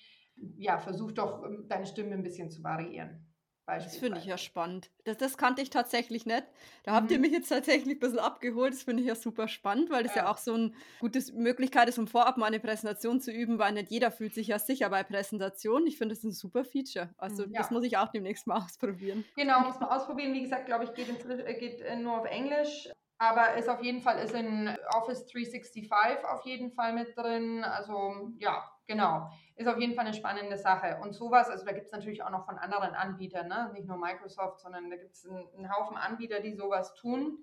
[0.56, 3.27] ja, versuch doch ähm, deine Stimme ein bisschen zu variieren.
[3.76, 4.90] Das finde ich ja spannend.
[5.04, 6.44] Das, das kannte ich tatsächlich nicht.
[6.84, 7.22] Da habt ihr mhm.
[7.22, 8.72] mich jetzt tatsächlich ein bisschen abgeholt.
[8.72, 10.24] Das finde ich ja super spannend, weil das ja.
[10.24, 13.72] ja auch so eine gute Möglichkeit ist, um vorab mal eine Präsentation zu üben, weil
[13.72, 15.86] nicht jeder fühlt sich ja sicher bei Präsentationen.
[15.86, 17.10] Ich finde das ein super Feature.
[17.18, 17.60] Also mhm, ja.
[17.60, 19.24] das muss ich auch demnächst mal ausprobieren.
[19.36, 20.32] Genau, muss man ausprobieren.
[20.32, 22.88] Wie gesagt, glaube ich, geht, in, äh, geht äh, nur auf Englisch.
[23.18, 25.90] Aber ist auf jeden Fall ist in Office 365
[26.24, 27.64] auf jeden Fall mit drin.
[27.64, 29.28] Also ja, genau.
[29.58, 31.00] Ist auf jeden Fall eine spannende Sache.
[31.02, 33.70] Und sowas, also da gibt es natürlich auch noch von anderen Anbietern, ne?
[33.74, 37.38] nicht nur Microsoft, sondern da gibt es einen, einen Haufen Anbieter, die sowas tun.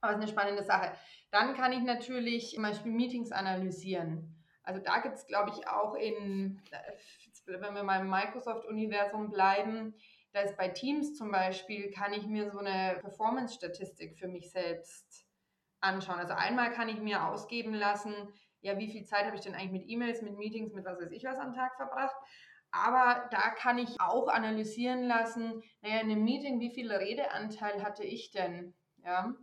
[0.00, 0.92] Aber es ist eine spannende Sache.
[1.30, 4.34] Dann kann ich natürlich zum Beispiel Meetings analysieren.
[4.64, 6.60] Also da gibt es, glaube ich, auch in,
[7.46, 9.94] wenn wir mal im Microsoft-Universum bleiben,
[10.32, 15.24] da ist bei Teams zum Beispiel, kann ich mir so eine Performance-Statistik für mich selbst
[15.80, 16.18] anschauen.
[16.18, 18.12] Also einmal kann ich mir ausgeben lassen,
[18.64, 21.12] ja, wie viel Zeit habe ich denn eigentlich mit E-Mails, mit Meetings, mit was weiß
[21.12, 22.16] ich was am Tag verbracht.
[22.70, 28.04] Aber da kann ich auch analysieren lassen, naja, in einem Meeting, wie viel Redeanteil hatte
[28.04, 28.72] ich denn?
[29.04, 29.34] Ja.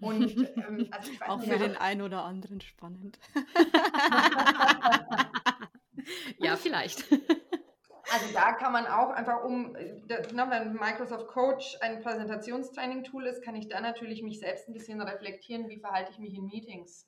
[0.00, 3.20] Und ähm, also auch für den einen oder anderen spannend.
[6.38, 7.04] ja, vielleicht.
[7.10, 13.54] Also da kann man auch einfach um, ne, wenn Microsoft Coach ein Präsentationstraining-Tool ist, kann
[13.54, 17.06] ich da natürlich mich selbst ein bisschen reflektieren, wie verhalte ich mich in Meetings.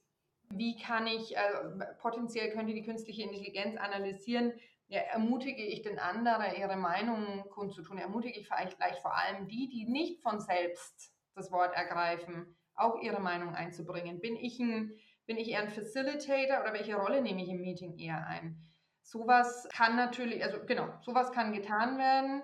[0.57, 1.41] Wie kann ich, äh,
[2.01, 4.53] potenziell könnte die künstliche Intelligenz analysieren,
[4.89, 9.69] ja, ermutige ich den anderen, ihre Meinung kundzutun, ermutige ich vielleicht gleich vor allem die,
[9.69, 14.21] die nicht von selbst das Wort ergreifen, auch ihre Meinung einzubringen.
[14.21, 14.93] Bin ich, ein,
[15.27, 18.57] bin ich eher ein Facilitator oder welche Rolle nehme ich im Meeting eher ein?
[19.03, 22.43] Sowas kann natürlich, also genau, sowas kann getan werden.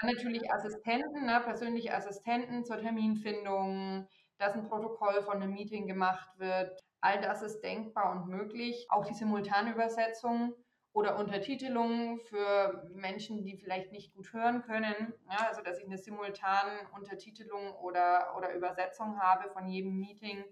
[0.00, 6.28] Dann natürlich Assistenten, ne, persönliche Assistenten zur Terminfindung, dass ein Protokoll von einem Meeting gemacht
[6.38, 6.80] wird.
[7.04, 8.86] All das ist denkbar und möglich.
[8.88, 10.54] Auch die Simultanübersetzung
[10.94, 15.12] oder Untertitelung für Menschen, die vielleicht nicht gut hören können.
[15.30, 20.44] Ja, also dass ich eine simultane Untertitelung oder, oder Übersetzung habe von jedem Meeting.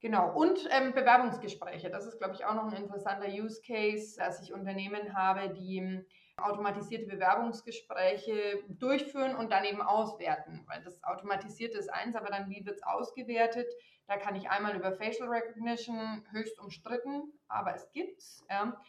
[0.00, 1.88] Genau, und ähm, Bewerbungsgespräche.
[1.88, 5.78] Das ist, glaube ich, auch noch ein interessanter Use Case, dass ich Unternehmen habe, die
[5.78, 6.04] ähm,
[6.36, 10.62] automatisierte Bewerbungsgespräche durchführen und dann eben auswerten.
[10.66, 13.72] Weil das automatisierte ist eins, aber dann wie wird es ausgewertet?
[14.06, 18.44] Da kann ich einmal über Facial Recognition höchst umstritten, aber es gibt's.
[18.50, 18.80] Ja.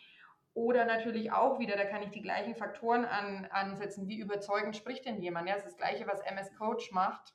[0.56, 4.08] Oder natürlich auch wieder, da kann ich die gleichen Faktoren an, ansetzen.
[4.08, 5.48] Wie überzeugend spricht denn jemand?
[5.48, 7.34] Ja, das ist das Gleiche, was MS Coach macht.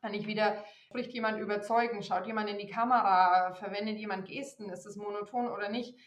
[0.00, 2.06] Kann ich wieder, spricht jemand überzeugend?
[2.06, 3.52] Schaut jemand in die Kamera?
[3.54, 4.70] Verwendet jemand Gesten?
[4.70, 5.98] Ist es monoton oder nicht?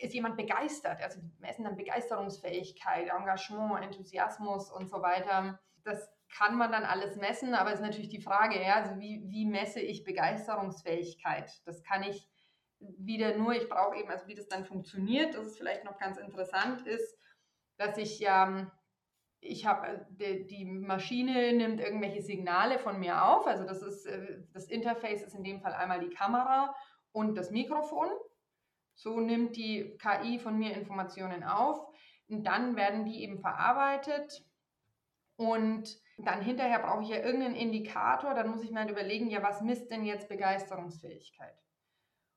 [0.00, 1.02] Ist jemand begeistert?
[1.02, 5.58] Also messen dann Begeisterungsfähigkeit, Engagement, Enthusiasmus und so weiter.
[5.82, 9.22] Das kann man dann alles messen, aber es ist natürlich die Frage, ja, also wie,
[9.26, 11.62] wie messe ich Begeisterungsfähigkeit?
[11.64, 12.28] Das kann ich
[12.80, 16.18] wieder nur, ich brauche eben, also wie das dann funktioniert, dass es vielleicht noch ganz
[16.18, 17.16] interessant ist,
[17.76, 18.70] dass ich ja, ähm,
[19.40, 24.06] ich habe, äh, die, die, Maschine nimmt irgendwelche Signale von mir auf, also das ist,
[24.06, 26.74] äh, das Interface ist in dem Fall einmal die Kamera
[27.12, 28.08] und das Mikrofon.
[28.96, 31.78] So nimmt die KI von mir Informationen auf
[32.28, 34.44] und dann werden die eben verarbeitet
[35.36, 39.42] und dann hinterher brauche ich ja irgendeinen Indikator, dann muss ich mir halt überlegen, ja,
[39.42, 41.54] was misst denn jetzt Begeisterungsfähigkeit?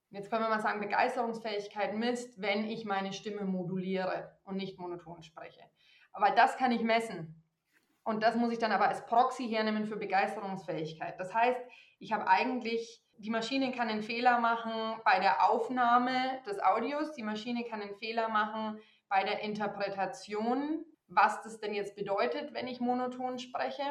[0.10, 5.22] Jetzt können wir mal sagen, Begeisterungsfähigkeit misst, wenn ich meine Stimme moduliere und nicht monoton
[5.22, 5.62] spreche.
[6.14, 7.44] Aber das kann ich messen.
[8.04, 11.20] Und das muss ich dann aber als Proxy hernehmen für Begeisterungsfähigkeit.
[11.20, 11.60] Das heißt,
[12.00, 17.24] ich habe eigentlich, die Maschine kann einen Fehler machen bei der Aufnahme des Audios, die
[17.24, 22.80] Maschine kann einen Fehler machen bei der Interpretation, was das denn jetzt bedeutet, wenn ich
[22.80, 23.84] monoton spreche.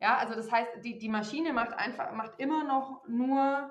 [0.00, 3.70] Ja, also das heißt, die, die Maschine macht einfach, macht immer noch nur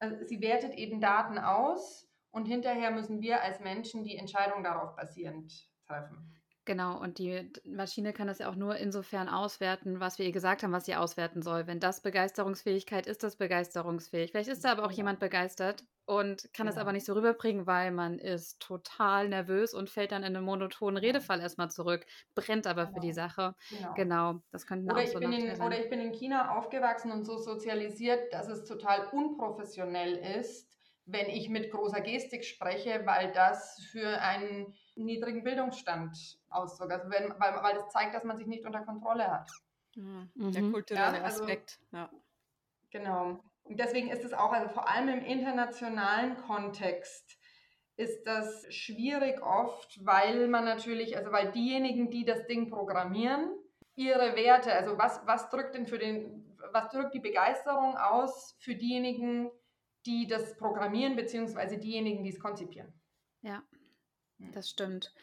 [0.00, 4.96] also sie wertet eben Daten aus und hinterher müssen wir als Menschen die Entscheidung darauf
[4.96, 6.34] basierend treffen.
[6.64, 10.62] Genau, und die Maschine kann das ja auch nur insofern auswerten, was wir ihr gesagt
[10.62, 11.66] haben, was sie auswerten soll.
[11.66, 14.30] Wenn das Begeisterungsfähigkeit ist, das begeisterungsfähig.
[14.30, 17.92] Vielleicht ist da aber auch jemand begeistert und kann es aber nicht so rüberbringen, weil
[17.92, 22.86] man ist total nervös und fällt dann in einen monotonen Redefall erstmal zurück, brennt aber
[22.86, 22.94] genau.
[22.94, 23.28] für die genau.
[23.28, 23.54] Sache.
[23.68, 26.58] Genau, genau das könnte oder auch so ich bin in, Oder ich bin in China
[26.58, 30.68] aufgewachsen und so sozialisiert, dass es total unprofessionell ist,
[31.06, 36.90] wenn ich mit großer Gestik spreche, weil das für einen niedrigen Bildungsstand ausdrückt.
[36.92, 39.48] Also wenn, weil, weil das zeigt, dass man sich nicht unter Kontrolle hat.
[39.94, 40.28] Mhm.
[40.34, 41.78] Der kulturelle ja, also, Aspekt.
[41.92, 42.10] Ja.
[42.90, 43.44] Genau.
[43.70, 47.38] Und deswegen ist es auch, also vor allem im internationalen Kontext,
[47.96, 53.48] ist das schwierig oft, weil man natürlich, also weil diejenigen, die das Ding programmieren,
[53.94, 58.74] ihre Werte, also was, was drückt denn für den, was drückt die Begeisterung aus für
[58.74, 59.52] diejenigen,
[60.04, 62.92] die das programmieren, beziehungsweise diejenigen, die es konzipieren.
[63.42, 63.62] Ja,
[64.38, 64.50] hm.
[64.50, 65.14] das stimmt.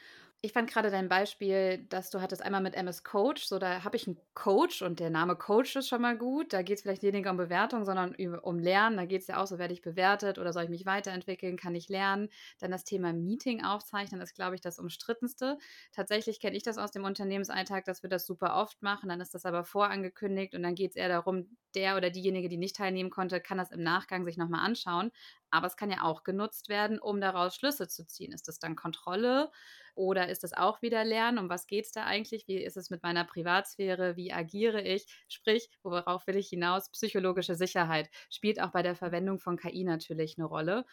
[0.44, 3.98] Ich fand gerade dein Beispiel, dass du hattest einmal mit MS Coach, so da habe
[3.98, 6.54] ich einen Coach und der Name Coach ist schon mal gut.
[6.54, 8.98] Da geht es vielleicht weniger um Bewertung, sondern um Lernen.
[8.98, 11.74] Da geht es ja auch so, werde ich bewertet oder soll ich mich weiterentwickeln, kann
[11.74, 12.30] ich lernen.
[12.60, 15.58] Dann das Thema Meeting aufzeichnen ist, glaube ich, das umstrittenste.
[15.92, 19.10] Tatsächlich kenne ich das aus dem Unternehmensalltag, dass wir das super oft machen.
[19.10, 22.58] Dann ist das aber vorangekündigt und dann geht es eher darum, der oder diejenige, die
[22.58, 25.12] nicht teilnehmen konnte, kann das im Nachgang sich nochmal anschauen.
[25.52, 28.32] Aber es kann ja auch genutzt werden, um daraus Schlüsse zu ziehen.
[28.34, 29.52] Ist das dann Kontrolle
[29.96, 31.38] oder ist das auch wieder Lernen?
[31.40, 32.48] Um was geht es da eigentlich?
[32.48, 34.16] Wie ist es mit meiner Privatsphäre?
[34.16, 35.06] Wie agiere ich?
[35.28, 36.90] Sprich, worauf will ich hinaus?
[36.92, 40.86] Psychologische Sicherheit spielt auch bei der Verwendung von KI natürlich eine Rolle.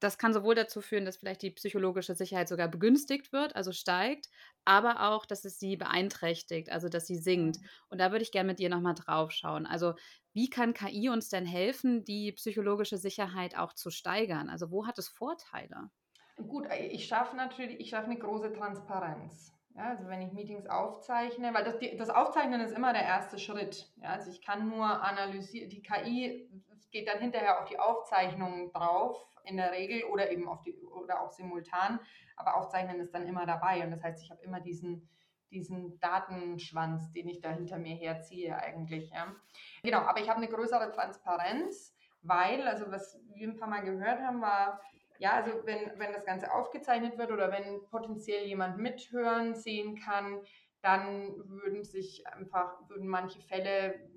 [0.00, 4.28] Das kann sowohl dazu führen, dass vielleicht die psychologische Sicherheit sogar begünstigt wird, also steigt,
[4.64, 7.58] aber auch, dass es sie beeinträchtigt, also dass sie sinkt.
[7.58, 7.70] Mhm.
[7.90, 9.66] Und da würde ich gerne mit dir nochmal drauf schauen.
[9.66, 9.94] Also
[10.38, 14.48] wie kann KI uns denn helfen, die psychologische Sicherheit auch zu steigern?
[14.48, 15.90] Also wo hat es Vorteile?
[16.36, 19.52] Gut, äh, ich schaffe natürlich, ich schaffe eine große Transparenz.
[19.74, 23.92] Ja, also wenn ich Meetings aufzeichne, weil das, das Aufzeichnen ist immer der erste Schritt.
[24.00, 26.48] Ja, also ich kann nur analysieren, die KI
[26.92, 31.20] geht dann hinterher auf die Aufzeichnung drauf, in der Regel, oder eben auf die, oder
[31.20, 31.98] auch simultan,
[32.36, 33.82] aber Aufzeichnen ist dann immer dabei.
[33.82, 35.08] Und das heißt, ich habe immer diesen,
[35.50, 39.10] diesen Datenschwanz, den ich da hinter mir herziehe eigentlich.
[39.10, 39.34] Ja.
[39.82, 44.20] Genau, aber ich habe eine größere Transparenz, weil, also was wir ein paar Mal gehört
[44.20, 44.80] haben, war,
[45.18, 50.40] ja, also wenn, wenn das Ganze aufgezeichnet wird oder wenn potenziell jemand mithören, sehen kann,
[50.80, 54.08] dann würden sich einfach, würden manche Fälle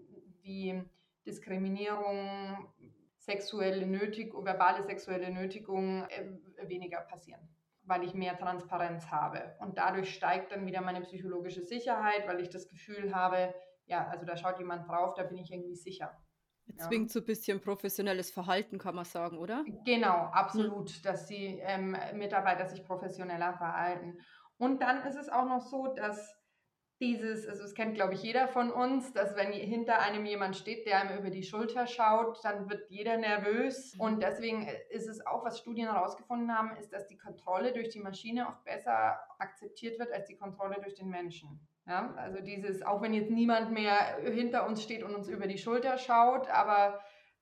[0.41, 0.83] wie
[1.25, 2.71] Diskriminierung,
[3.17, 6.33] sexuelle Nötigung, verbale sexuelle Nötigung äh,
[6.67, 7.47] weniger passieren,
[7.83, 9.55] weil ich mehr Transparenz habe.
[9.59, 13.53] Und dadurch steigt dann wieder meine psychologische Sicherheit, weil ich das Gefühl habe,
[13.85, 16.15] ja, also da schaut jemand drauf, da bin ich irgendwie sicher.
[16.77, 17.13] Zwingt ja.
[17.13, 19.65] so ein bisschen professionelles Verhalten, kann man sagen, oder?
[19.85, 21.03] Genau, absolut, mhm.
[21.03, 24.19] dass die ähm, Mitarbeiter sich professioneller verhalten.
[24.57, 26.33] Und dann ist es auch noch so, dass
[27.01, 30.85] dieses, also es kennt, glaube ich, jeder von uns, dass wenn hinter einem jemand steht,
[30.85, 33.95] der einem über die Schulter schaut, dann wird jeder nervös.
[33.95, 34.01] Mhm.
[34.01, 37.99] Und deswegen ist es auch, was Studien herausgefunden haben, ist, dass die Kontrolle durch die
[37.99, 41.59] Maschine oft besser akzeptiert wird als die Kontrolle durch den Menschen.
[41.88, 45.57] Ja, also dieses, auch wenn jetzt niemand mehr hinter uns steht und uns über die
[45.57, 47.01] Schulter schaut, aber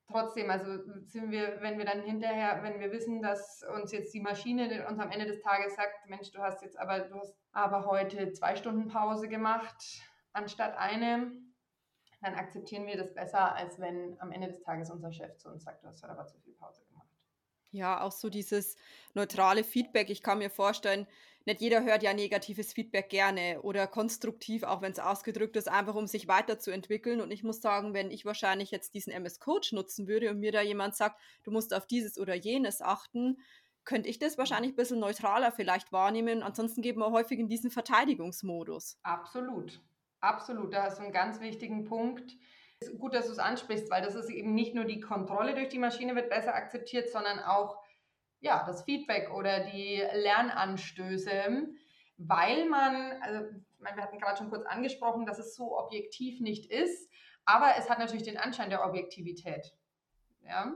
[0.09, 4.21] trotzdem, also sind wir, wenn wir dann hinterher, wenn wir wissen, dass uns jetzt die
[4.21, 7.85] Maschine uns am Ende des Tages sagt, Mensch, du hast jetzt aber, du hast aber
[7.85, 10.01] heute zwei Stunden Pause gemacht
[10.33, 11.31] anstatt eine,
[12.21, 15.63] dann akzeptieren wir das besser, als wenn am Ende des Tages unser Chef zu uns
[15.63, 17.07] sagt, du hast aber zu viel Pause gemacht.
[17.71, 18.77] Ja, auch so dieses
[19.13, 20.09] neutrale Feedback.
[20.09, 21.07] Ich kann mir vorstellen,
[21.49, 25.95] nicht jeder hört ja negatives Feedback gerne oder konstruktiv, auch wenn es ausgedrückt ist, einfach
[25.95, 27.21] um sich weiterzuentwickeln.
[27.21, 30.51] Und ich muss sagen, wenn ich wahrscheinlich jetzt diesen MS Coach nutzen würde und mir
[30.51, 33.39] da jemand sagt, du musst auf dieses oder jenes achten,
[33.83, 36.43] könnte ich das wahrscheinlich ein bisschen neutraler vielleicht wahrnehmen.
[36.43, 38.99] Ansonsten geben wir häufig in diesen Verteidigungsmodus.
[39.01, 39.81] Absolut.
[40.19, 40.71] Absolut.
[40.71, 42.37] Da hast du einen ganz wichtigen Punkt.
[42.79, 45.55] Es ist gut, dass du es ansprichst, weil das ist eben nicht nur die Kontrolle
[45.55, 47.81] durch die Maschine wird besser akzeptiert, sondern auch
[48.41, 51.67] ja, das Feedback oder die Lernanstöße,
[52.17, 53.45] weil man, also
[53.79, 57.09] wir hatten gerade schon kurz angesprochen, dass es so objektiv nicht ist,
[57.45, 59.73] aber es hat natürlich den Anschein der Objektivität.
[60.43, 60.73] Ja?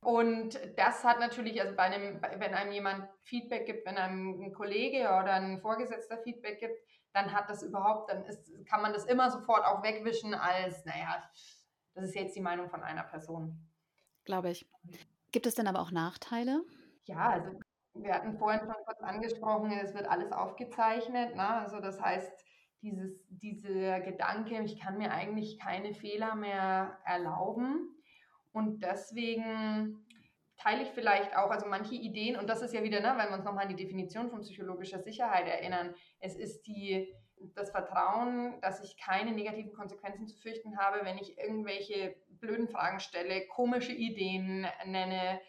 [0.00, 4.52] Und das hat natürlich, also bei einem, wenn einem jemand Feedback gibt, wenn einem ein
[4.52, 6.78] Kollege oder ein Vorgesetzter Feedback gibt,
[7.12, 11.28] dann hat das überhaupt, dann ist, kann man das immer sofort auch wegwischen als, naja,
[11.94, 13.66] das ist jetzt die Meinung von einer Person.
[14.24, 14.70] Glaube ich.
[15.32, 16.62] Gibt es denn aber auch Nachteile?
[17.08, 17.58] Ja, also
[17.94, 21.34] wir hatten vorhin schon kurz angesprochen, es wird alles aufgezeichnet.
[21.34, 21.48] Ne?
[21.48, 22.30] Also das heißt,
[22.82, 27.96] dieses, dieser Gedanke, ich kann mir eigentlich keine Fehler mehr erlauben.
[28.52, 30.04] Und deswegen
[30.58, 33.36] teile ich vielleicht auch, also manche Ideen, und das ist ja wieder, ne, wenn wir
[33.36, 37.08] uns nochmal an die Definition von psychologischer Sicherheit erinnern, es ist die,
[37.54, 43.00] das Vertrauen, dass ich keine negativen Konsequenzen zu fürchten habe, wenn ich irgendwelche blöden Fragen
[43.00, 45.40] stelle, komische Ideen nenne,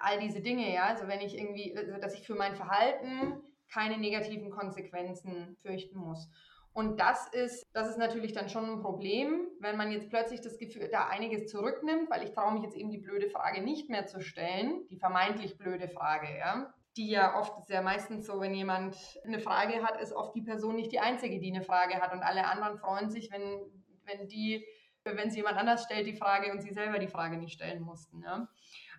[0.00, 0.84] all diese Dinge, ja.
[0.86, 3.42] Also wenn ich irgendwie, also dass ich für mein Verhalten
[3.72, 6.28] keine negativen Konsequenzen fürchten muss.
[6.72, 10.58] Und das ist, das ist natürlich dann schon ein Problem, wenn man jetzt plötzlich das
[10.58, 14.06] Gefühl, da einiges zurücknimmt, weil ich traue mich jetzt eben die blöde Frage nicht mehr
[14.06, 16.74] zu stellen, die vermeintlich blöde Frage, ja.
[16.98, 18.94] Die ja oft ist ja meistens so, wenn jemand
[19.24, 22.22] eine Frage hat, ist oft die Person nicht die einzige, die eine Frage hat und
[22.22, 23.58] alle anderen freuen sich, wenn,
[24.04, 24.62] wenn die,
[25.04, 28.22] wenn sie jemand anders stellt die Frage und sie selber die Frage nicht stellen mussten,
[28.22, 28.48] ja.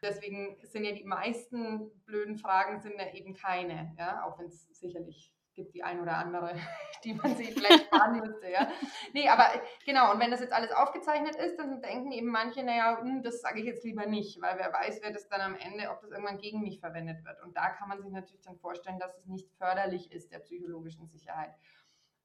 [0.01, 4.67] Deswegen sind ja die meisten blöden Fragen sind ja eben keine, ja, auch wenn es
[4.77, 6.53] sicherlich gibt die ein oder andere,
[7.03, 8.71] die man sich vielleicht sparen müsste, ja.
[9.13, 9.49] Nee, aber
[9.85, 13.41] genau, und wenn das jetzt alles aufgezeichnet ist, dann denken eben manche, naja, hm, das
[13.41, 16.11] sage ich jetzt lieber nicht, weil wer weiß, wer das dann am Ende, ob das
[16.11, 17.41] irgendwann gegen mich verwendet wird.
[17.43, 21.07] Und da kann man sich natürlich dann vorstellen, dass es nicht förderlich ist der psychologischen
[21.07, 21.53] Sicherheit.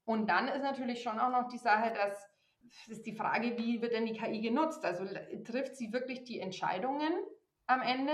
[0.05, 2.29] Und dann ist natürlich schon auch noch die Sache, dass
[2.87, 4.83] das ist die Frage, wie wird denn die KI genutzt?
[4.83, 5.05] Also
[5.43, 7.13] trifft sie wirklich die Entscheidungen
[7.67, 8.13] am Ende.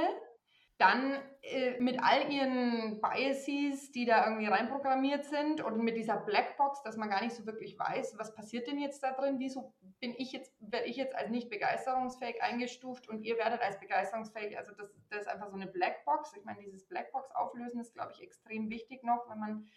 [0.78, 6.84] Dann äh, mit all ihren Biases, die da irgendwie reinprogrammiert sind und mit dieser Blackbox,
[6.84, 9.40] dass man gar nicht so wirklich weiß, was passiert denn jetzt da drin?
[9.40, 13.78] Wieso bin ich jetzt, werde ich jetzt als nicht begeisterungsfähig eingestuft und ihr werdet als
[13.78, 14.58] begeisterungsfähig?
[14.58, 16.34] Also das, das ist einfach so eine Blackbox.
[16.38, 19.68] Ich meine, dieses Blackbox auflösen ist, glaube ich, extrem wichtig noch, wenn man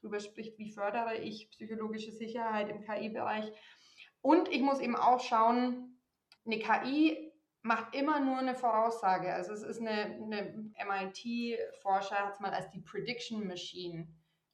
[0.00, 3.52] darüber spricht, wie fördere ich psychologische Sicherheit im KI-Bereich.
[4.20, 6.00] Und ich muss eben auch schauen,
[6.44, 7.29] eine KI
[7.62, 9.32] macht immer nur eine Voraussage.
[9.32, 14.08] Also es ist eine, eine MIT-Forscher hat es mal als die Prediction Machine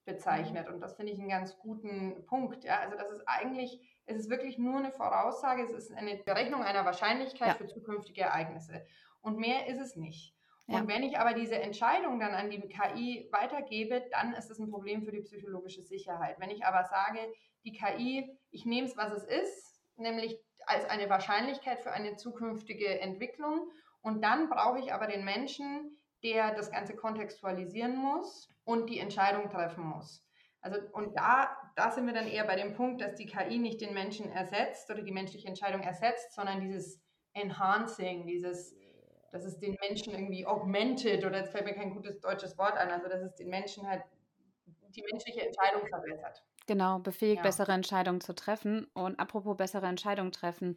[0.04, 2.64] bezeichnet und das finde ich einen ganz guten Punkt.
[2.64, 2.78] Ja?
[2.80, 6.84] Also das ist eigentlich, es ist wirklich nur eine Voraussage, es ist eine Berechnung einer
[6.84, 7.54] Wahrscheinlichkeit ja.
[7.54, 8.86] für zukünftige Ereignisse
[9.20, 10.34] und mehr ist es nicht.
[10.68, 10.78] Ja.
[10.78, 14.70] Und wenn ich aber diese Entscheidung dann an die KI weitergebe, dann ist es ein
[14.70, 16.40] Problem für die psychologische Sicherheit.
[16.40, 17.20] Wenn ich aber sage,
[17.64, 23.00] die KI, ich nehme es, was es ist, nämlich als eine Wahrscheinlichkeit für eine zukünftige
[23.00, 23.70] Entwicklung.
[24.02, 29.48] Und dann brauche ich aber den Menschen, der das Ganze kontextualisieren muss und die Entscheidung
[29.48, 30.24] treffen muss.
[30.60, 33.80] Also, und da, da sind wir dann eher bei dem Punkt, dass die KI nicht
[33.80, 37.00] den Menschen ersetzt oder die menschliche Entscheidung ersetzt, sondern dieses
[37.34, 38.74] Enhancing, dieses,
[39.30, 42.90] dass es den Menschen irgendwie augmented oder jetzt fällt mir kein gutes deutsches Wort an,
[42.90, 44.02] also dass es den Menschen halt
[44.96, 46.42] die menschliche Entscheidung verbessert.
[46.66, 47.42] Genau, befähigt, ja.
[47.42, 48.86] bessere Entscheidungen zu treffen.
[48.92, 50.76] Und apropos bessere Entscheidungen treffen,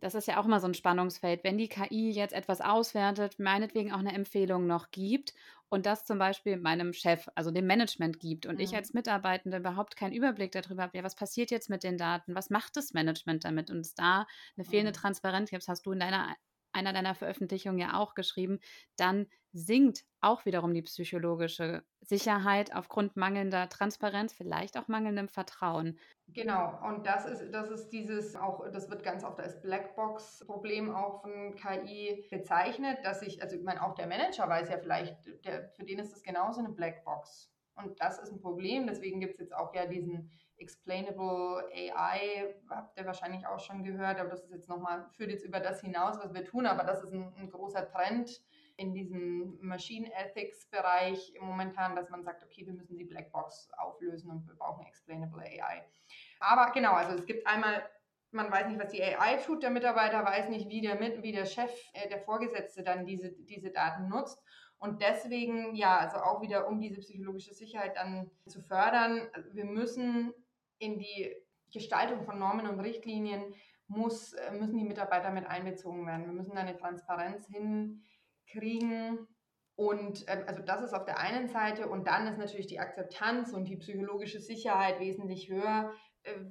[0.00, 1.44] das ist ja auch immer so ein Spannungsfeld.
[1.44, 5.34] Wenn die KI jetzt etwas auswertet, meinetwegen auch eine Empfehlung noch gibt
[5.70, 8.60] und das zum Beispiel meinem Chef, also dem Management gibt und mhm.
[8.60, 12.34] ich als Mitarbeitende überhaupt keinen Überblick darüber habe, ja, was passiert jetzt mit den Daten,
[12.34, 14.26] was macht das Management damit und es da
[14.56, 15.00] eine fehlende mhm.
[15.00, 16.34] Transparenz gibt, hast du in deiner
[16.72, 18.60] einer deiner Veröffentlichungen ja auch geschrieben,
[18.96, 25.98] dann sinkt auch wiederum die psychologische Sicherheit aufgrund mangelnder Transparenz, vielleicht auch mangelndem Vertrauen.
[26.28, 31.22] Genau, und das ist, das ist dieses auch, das wird ganz oft als Blackbox-Problem auch
[31.22, 35.70] von KI bezeichnet, dass ich, also ich meine, auch der Manager weiß ja vielleicht, der,
[35.70, 37.52] für den ist das genauso eine Blackbox.
[37.74, 40.30] Und das ist ein Problem, deswegen gibt es jetzt auch ja diesen
[40.60, 45.44] Explainable AI, habt ihr wahrscheinlich auch schon gehört, aber das ist jetzt nochmal, führt jetzt
[45.44, 48.42] über das hinaus, was wir tun, aber das ist ein, ein großer Trend
[48.76, 54.30] in diesem Machine Ethics Bereich momentan, dass man sagt, okay, wir müssen die Blackbox auflösen
[54.30, 55.84] und wir brauchen Explainable AI.
[56.38, 57.82] Aber genau, also es gibt einmal
[58.32, 61.46] man weiß nicht, was die AI tut, der Mitarbeiter weiß nicht, wie der, wie der
[61.46, 64.40] Chef, äh, der Vorgesetzte dann diese, diese Daten nutzt.
[64.78, 69.66] Und deswegen, ja, also auch wieder, um diese psychologische Sicherheit dann zu fördern, also wir
[69.66, 70.32] müssen
[70.80, 71.32] in die
[71.72, 73.54] Gestaltung von Normen und Richtlinien,
[73.86, 76.26] muss, äh, müssen die Mitarbeiter mit einbezogen werden.
[76.26, 79.26] Wir müssen da eine Transparenz hinkriegen.
[79.74, 83.52] Und äh, also das ist auf der einen Seite und dann ist natürlich die Akzeptanz
[83.52, 85.92] und die psychologische Sicherheit wesentlich höher,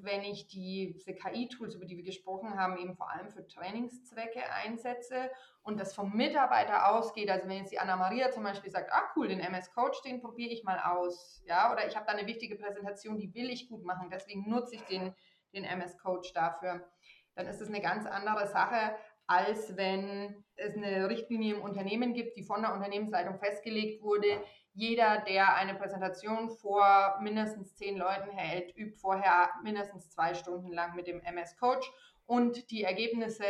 [0.01, 5.29] wenn ich diese KI-Tools, über die wir gesprochen haben, eben vor allem für Trainingszwecke einsetze
[5.61, 9.27] und das vom Mitarbeiter ausgeht, also wenn jetzt die Anna-Maria zum Beispiel sagt, ah cool,
[9.27, 13.19] den MS-Coach, den probiere ich mal aus, ja, oder ich habe da eine wichtige Präsentation,
[13.19, 15.13] die will ich gut machen, deswegen nutze ich den,
[15.53, 16.89] den MS-Coach dafür,
[17.35, 18.95] dann ist das eine ganz andere Sache,
[19.27, 24.41] als wenn es eine Richtlinie im Unternehmen gibt, die von der Unternehmensleitung festgelegt wurde,
[24.73, 30.95] jeder, der eine Präsentation vor mindestens zehn Leuten hält, übt vorher mindestens zwei Stunden lang
[30.95, 31.91] mit dem MS-Coach
[32.25, 33.43] und die Ergebnisse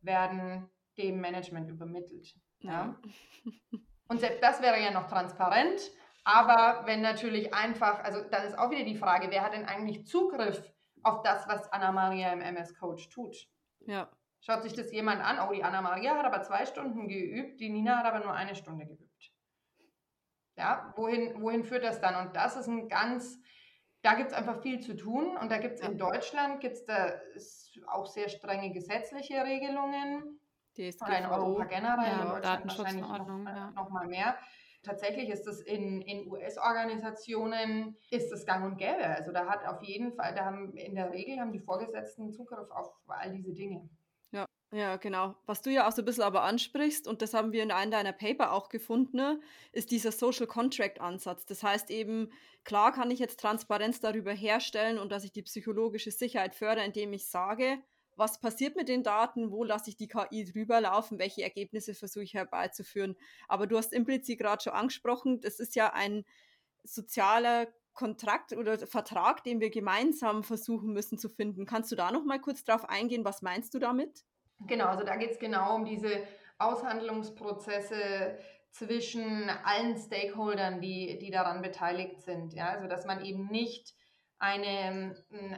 [0.00, 2.34] werden dem Management übermittelt.
[2.60, 2.96] Ja.
[4.08, 5.80] Und selbst das wäre ja noch transparent,
[6.22, 10.06] aber wenn natürlich einfach, also dann ist auch wieder die Frage, wer hat denn eigentlich
[10.06, 10.72] Zugriff
[11.02, 13.36] auf das, was Anna-Maria im MS-Coach tut?
[13.80, 14.08] Ja.
[14.40, 17.98] Schaut sich das jemand an, oh, die Anna-Maria hat aber zwei Stunden geübt, die Nina
[17.98, 19.05] hat aber nur eine Stunde geübt.
[20.56, 22.26] Ja, wohin, wohin führt das dann?
[22.26, 23.38] Und das ist ein ganz,
[24.02, 25.36] da gibt es einfach viel zu tun.
[25.36, 27.12] Und da gibt es in Deutschland gibt's da
[27.88, 30.40] auch sehr strenge gesetzliche Regelungen.
[30.74, 31.06] DSGVO.
[31.06, 33.70] Oder in Europa generell, ja, in Deutschland wahrscheinlich noch, ja.
[33.70, 34.36] noch mal mehr.
[34.82, 39.04] Tatsächlich ist das in, in US-Organisationen ist das gang und gäbe.
[39.04, 42.70] Also da hat auf jeden Fall, da haben in der Regel haben die Vorgesetzten Zugriff
[42.70, 43.88] auf all diese Dinge.
[44.76, 45.34] Ja, genau.
[45.46, 47.90] Was du ja auch so ein bisschen aber ansprichst, und das haben wir in einem
[47.90, 51.46] deiner Paper auch gefunden, ist dieser Social Contract Ansatz.
[51.46, 52.30] Das heißt eben,
[52.62, 57.14] klar kann ich jetzt Transparenz darüber herstellen und dass ich die psychologische Sicherheit fördere, indem
[57.14, 57.78] ich sage,
[58.16, 62.24] was passiert mit den Daten, wo lasse ich die KI drüber laufen, welche Ergebnisse versuche
[62.24, 63.16] ich herbeizuführen.
[63.48, 66.26] Aber du hast implizit gerade schon angesprochen, das ist ja ein
[66.84, 71.64] sozialer Kontrakt oder Vertrag, den wir gemeinsam versuchen müssen zu finden.
[71.64, 73.24] Kannst du da noch mal kurz drauf eingehen?
[73.24, 74.26] Was meinst du damit?
[74.60, 76.26] Genau, also da geht es genau um diese
[76.58, 78.38] Aushandlungsprozesse
[78.70, 82.52] zwischen allen Stakeholdern, die, die daran beteiligt sind.
[82.52, 82.70] Ja?
[82.70, 83.94] Also dass man eben nicht
[84.38, 85.16] eine,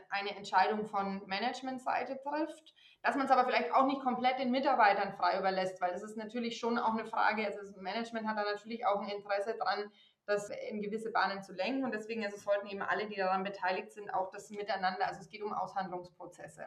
[0.08, 5.12] eine Entscheidung von Managementseite trifft, dass man es aber vielleicht auch nicht komplett den Mitarbeitern
[5.12, 8.44] frei überlässt, weil das ist natürlich schon auch eine Frage, also das Management hat da
[8.44, 9.90] natürlich auch ein Interesse dran,
[10.26, 13.92] das in gewisse Bahnen zu lenken und deswegen also sollten eben alle, die daran beteiligt
[13.92, 16.66] sind, auch das miteinander, also es geht um Aushandlungsprozesse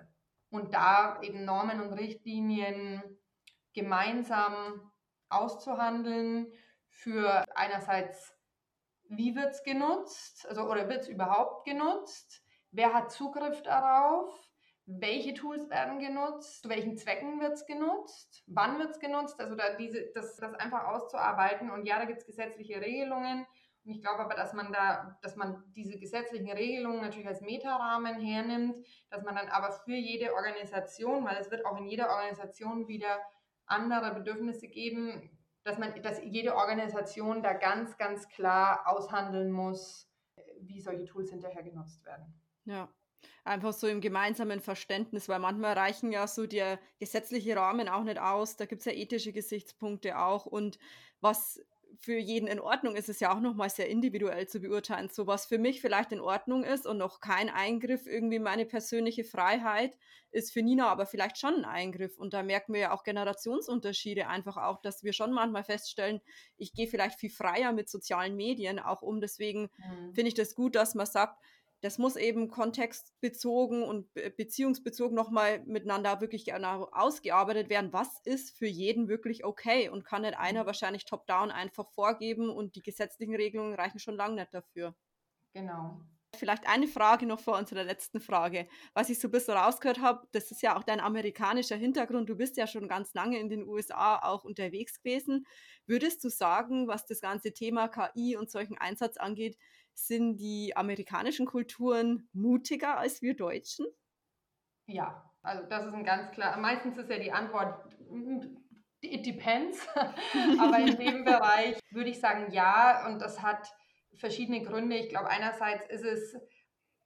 [0.52, 3.02] und da eben Normen und Richtlinien
[3.74, 4.92] gemeinsam
[5.30, 6.52] auszuhandeln
[6.90, 8.36] für einerseits,
[9.10, 14.30] wie wird es genutzt, also oder wird es überhaupt genutzt, wer hat Zugriff darauf,
[14.86, 19.56] welche Tools werden genutzt, zu welchen Zwecken wird es genutzt, wann wird es genutzt, also
[19.56, 21.72] da diese, das, das einfach auszuarbeiten.
[21.72, 23.46] Und ja, da gibt es gesetzliche Regelungen,
[23.84, 28.20] und ich glaube aber, dass man da, dass man diese gesetzlichen Regelungen natürlich als Metarahmen
[28.20, 32.88] hernimmt, dass man dann aber für jede Organisation, weil es wird auch in jeder Organisation
[32.88, 33.20] wieder
[33.66, 35.32] andere Bedürfnisse geben,
[35.64, 40.08] dass man, dass jede Organisation da ganz, ganz klar aushandeln muss,
[40.60, 42.34] wie solche Tools hinterher genutzt werden.
[42.66, 42.90] Ja.
[43.44, 48.20] Einfach so im gemeinsamen Verständnis, weil manchmal reichen ja so der gesetzliche Rahmen auch nicht
[48.20, 48.56] aus.
[48.56, 50.46] Da gibt es ja ethische Gesichtspunkte auch.
[50.46, 50.78] Und
[51.22, 51.64] was
[52.00, 55.10] für jeden in Ordnung ist, ist ja auch nochmal sehr individuell zu beurteilen.
[55.10, 58.66] So was für mich vielleicht in Ordnung ist und noch kein Eingriff irgendwie in meine
[58.66, 59.98] persönliche Freiheit,
[60.32, 62.18] ist für Nina aber vielleicht schon ein Eingriff.
[62.18, 66.22] Und da merken wir ja auch Generationsunterschiede einfach auch, dass wir schon manchmal feststellen,
[66.58, 69.20] ich gehe vielleicht viel freier mit sozialen Medien auch um.
[69.20, 70.14] Deswegen mhm.
[70.14, 71.38] finde ich das gut, dass man sagt,
[71.82, 77.92] das muss eben kontextbezogen und beziehungsbezogen nochmal miteinander wirklich genau ausgearbeitet werden.
[77.92, 80.68] Was ist für jeden wirklich okay und kann nicht einer mhm.
[80.68, 84.96] wahrscheinlich top-down einfach vorgeben und die gesetzlichen Regelungen reichen schon lange nicht dafür.
[85.54, 86.00] Genau.
[86.36, 88.68] Vielleicht eine Frage noch vor unserer letzten Frage.
[88.94, 92.30] Was ich so ein bisschen rausgehört habe, das ist ja auch dein amerikanischer Hintergrund.
[92.30, 95.46] Du bist ja schon ganz lange in den USA auch unterwegs gewesen.
[95.88, 99.58] Würdest du sagen, was das ganze Thema KI und solchen Einsatz angeht,
[99.94, 103.86] sind die amerikanischen Kulturen mutiger als wir Deutschen?
[104.88, 106.58] Ja, also das ist ein ganz klar.
[106.58, 107.96] Meistens ist ja die Antwort,
[109.02, 109.88] it depends.
[110.60, 113.08] Aber in dem Bereich würde ich sagen ja.
[113.08, 113.74] Und das hat
[114.16, 114.98] verschiedene Gründe.
[114.98, 116.36] Ich glaube, einerseits ist es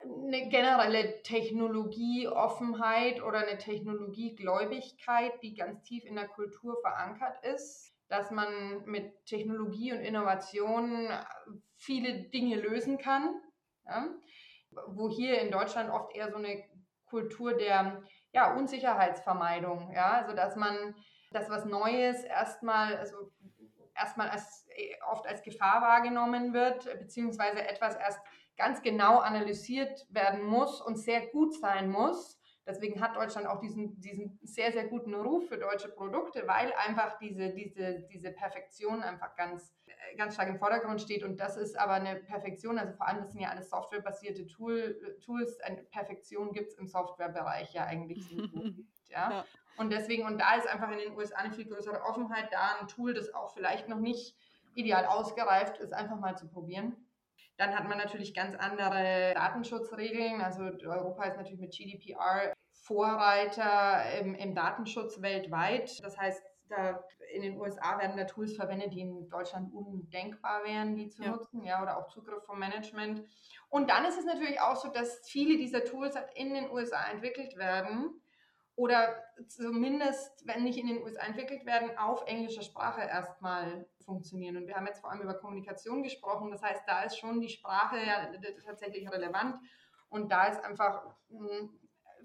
[0.02, 8.32] eine generelle Technologieoffenheit oder eine Technologiegläubigkeit, die ganz tief in der Kultur verankert ist, dass
[8.32, 11.10] man mit Technologie und Innovation
[11.86, 13.42] viele Dinge lösen kann.
[13.86, 14.08] Ja?
[14.88, 16.64] Wo hier in Deutschland oft eher so eine
[17.06, 20.96] Kultur der ja, Unsicherheitsvermeidung, ja, also dass man
[21.32, 23.32] das was Neues erstmal, also
[23.96, 24.68] erstmal als,
[25.10, 28.20] oft als Gefahr wahrgenommen wird, beziehungsweise etwas erst
[28.58, 32.40] ganz genau analysiert werden muss und sehr gut sein muss.
[32.68, 37.18] Deswegen hat Deutschland auch diesen, diesen sehr, sehr guten Ruf für deutsche Produkte, weil einfach
[37.20, 39.74] diese, diese, diese Perfektion einfach ganz,
[40.18, 41.24] ganz stark im Vordergrund steht.
[41.24, 45.18] Und das ist aber eine Perfektion, also vor allem, das sind ja alles softwarebasierte Tool,
[45.24, 45.60] Tools.
[45.62, 48.54] Eine Perfektion gibt es im Softwarebereich ja eigentlich nicht.
[49.10, 49.32] ja?
[49.32, 49.46] ja.
[49.78, 52.88] Und deswegen, und da ist einfach in den USA eine viel größere Offenheit da, ein
[52.88, 54.36] Tool, das auch vielleicht noch nicht
[54.74, 56.96] ideal ausgereift ist, einfach mal zu probieren.
[57.58, 60.42] Dann hat man natürlich ganz andere Datenschutzregeln.
[60.42, 66.04] Also Europa ist natürlich mit GDPR Vorreiter im, im Datenschutz weltweit.
[66.04, 67.04] Das heißt, da
[67.34, 71.32] in den USA werden da Tools verwendet, die in Deutschland undenkbar wären, die zu ja.
[71.32, 73.24] nutzen, ja, oder auch Zugriff vom Management.
[73.70, 77.58] Und dann ist es natürlich auch so, dass viele dieser Tools in den USA entwickelt
[77.58, 78.22] werden
[78.76, 84.58] oder zumindest, wenn nicht in den USA entwickelt werden, auf englischer Sprache erstmal funktionieren.
[84.58, 86.52] Und wir haben jetzt vor allem über Kommunikation gesprochen.
[86.52, 88.32] Das heißt, da ist schon die Sprache ja
[88.66, 89.56] tatsächlich relevant.
[90.10, 91.70] Und da ist einfach hm,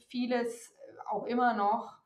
[0.08, 0.74] vieles
[1.08, 1.99] auch immer noch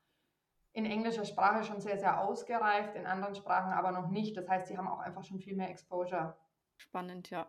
[0.74, 4.36] in englischer Sprache schon sehr, sehr ausgereift, in anderen Sprachen aber noch nicht.
[4.36, 6.36] Das heißt, sie haben auch einfach schon viel mehr Exposure.
[6.76, 7.48] Spannend, ja.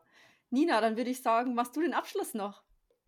[0.51, 2.63] Nina, dann würde ich sagen, machst du den Abschluss noch?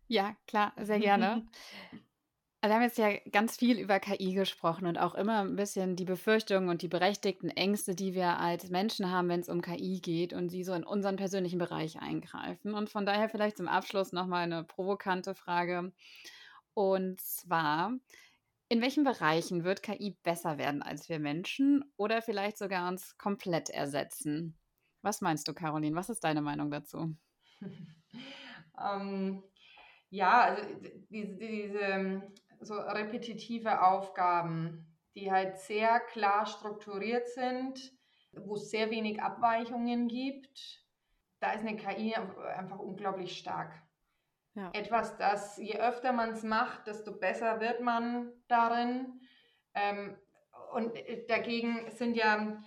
[0.08, 1.46] Ja, klar, sehr gerne.
[1.92, 2.02] Also
[2.62, 6.04] wir haben jetzt ja ganz viel über KI gesprochen und auch immer ein bisschen die
[6.04, 10.32] Befürchtungen und die berechtigten Ängste, die wir als Menschen haben, wenn es um KI geht
[10.32, 12.74] und sie so in unseren persönlichen Bereich eingreifen.
[12.74, 15.92] Und von daher vielleicht zum Abschluss nochmal eine provokante Frage.
[16.74, 17.92] Und zwar,
[18.68, 23.70] in welchen Bereichen wird KI besser werden als wir Menschen oder vielleicht sogar uns komplett
[23.70, 24.58] ersetzen?
[25.02, 25.96] Was meinst du, Caroline?
[25.96, 27.16] Was ist deine Meinung dazu?
[27.62, 29.42] ähm,
[30.10, 30.62] ja, also
[31.10, 32.22] diese, diese
[32.60, 37.92] so repetitive Aufgaben, die halt sehr klar strukturiert sind,
[38.32, 40.84] wo es sehr wenig Abweichungen gibt,
[41.40, 43.72] da ist eine KI einfach unglaublich stark.
[44.58, 44.70] Ja.
[44.72, 49.20] Etwas, das je öfter man es macht, desto besser wird man darin.
[49.72, 50.18] Ähm,
[50.72, 50.92] und
[51.28, 52.60] dagegen sind ja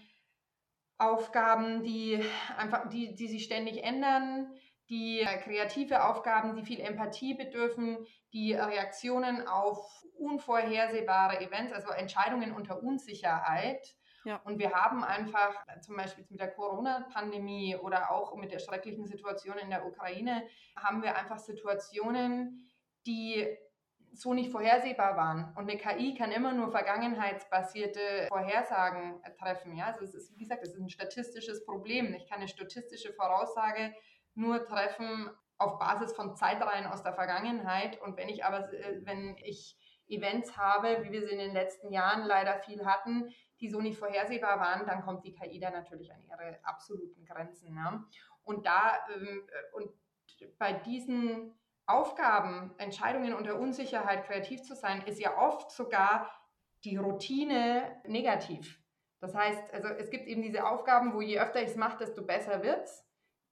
[0.97, 2.23] Aufgaben, die
[2.57, 4.53] einfach, die, die sich ständig ändern,
[4.89, 7.97] die äh, kreative Aufgaben, die viel Empathie bedürfen,
[8.31, 13.97] die Reaktionen auf unvorhersehbare Events, also Entscheidungen unter Unsicherheit.
[14.23, 14.37] Ja.
[14.43, 19.57] Und wir haben einfach zum Beispiel mit der Corona-Pandemie oder auch mit der schrecklichen Situation
[19.57, 20.43] in der Ukraine,
[20.75, 22.69] haben wir einfach Situationen,
[23.05, 23.47] die
[24.13, 25.53] so nicht vorhersehbar waren.
[25.55, 29.75] Und eine KI kann immer nur vergangenheitsbasierte Vorhersagen treffen.
[29.75, 29.85] Ja?
[29.85, 32.13] Also es ist, wie gesagt, es ist ein statistisches Problem.
[32.13, 33.93] Ich kann eine statistische Voraussage
[34.35, 38.01] nur treffen auf Basis von Zeitreihen aus der Vergangenheit.
[38.01, 41.91] Und wenn ich aber, äh, wenn ich Events habe, wie wir sie in den letzten
[41.91, 43.29] Jahren leider viel hatten,
[43.61, 47.73] die so nicht vorhersehbar waren, dann kommt die KI da natürlich an ihre absoluten Grenzen.
[47.73, 48.03] Ne?
[48.43, 49.91] Und da ähm, äh, und
[50.57, 51.53] bei diesen
[51.85, 56.31] Aufgaben, Entscheidungen unter Unsicherheit kreativ zu sein, ist ja oft sogar
[56.83, 58.79] die Routine negativ.
[59.19, 62.23] Das heißt, also es gibt eben diese Aufgaben, wo je öfter ich es mache, desto
[62.23, 63.05] besser wird es.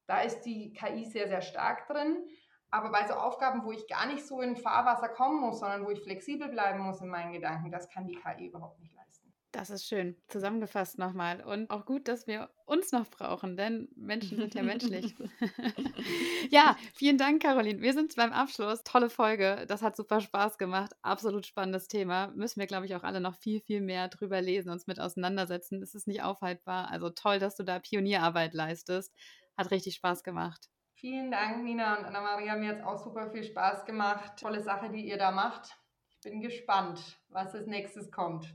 [0.07, 2.28] Da ist die KI sehr, sehr stark drin.
[2.72, 5.89] Aber bei so Aufgaben, wo ich gar nicht so in Fahrwasser kommen muss, sondern wo
[5.89, 9.09] ich flexibel bleiben muss in meinen Gedanken, das kann die KI überhaupt nicht leisten.
[9.51, 11.41] Das ist schön zusammengefasst nochmal.
[11.41, 15.15] Und auch gut, dass wir uns noch brauchen, denn Menschen sind ja menschlich.
[16.51, 17.81] ja, vielen Dank, Caroline.
[17.81, 18.83] Wir sind beim Abschluss.
[18.83, 19.65] Tolle Folge.
[19.67, 20.93] Das hat super Spaß gemacht.
[21.01, 22.27] Absolut spannendes Thema.
[22.35, 25.81] Müssen wir, glaube ich, auch alle noch viel, viel mehr drüber lesen, uns mit auseinandersetzen.
[25.81, 26.91] Es ist nicht aufhaltbar.
[26.91, 29.15] Also toll, dass du da Pionierarbeit leistest.
[29.57, 30.69] Hat richtig Spaß gemacht.
[30.93, 32.55] Vielen Dank, Nina und Anna-Maria.
[32.55, 34.33] Mir hat es auch super viel Spaß gemacht.
[34.39, 35.75] Tolle Sache, die ihr da macht.
[36.09, 38.53] Ich bin gespannt, was als nächstes kommt.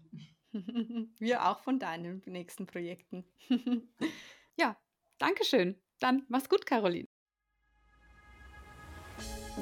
[1.19, 3.25] Wir auch von deinen nächsten Projekten.
[4.57, 4.77] ja,
[5.19, 5.77] Dankeschön.
[6.01, 7.09] Dann mach's gut, Caroline.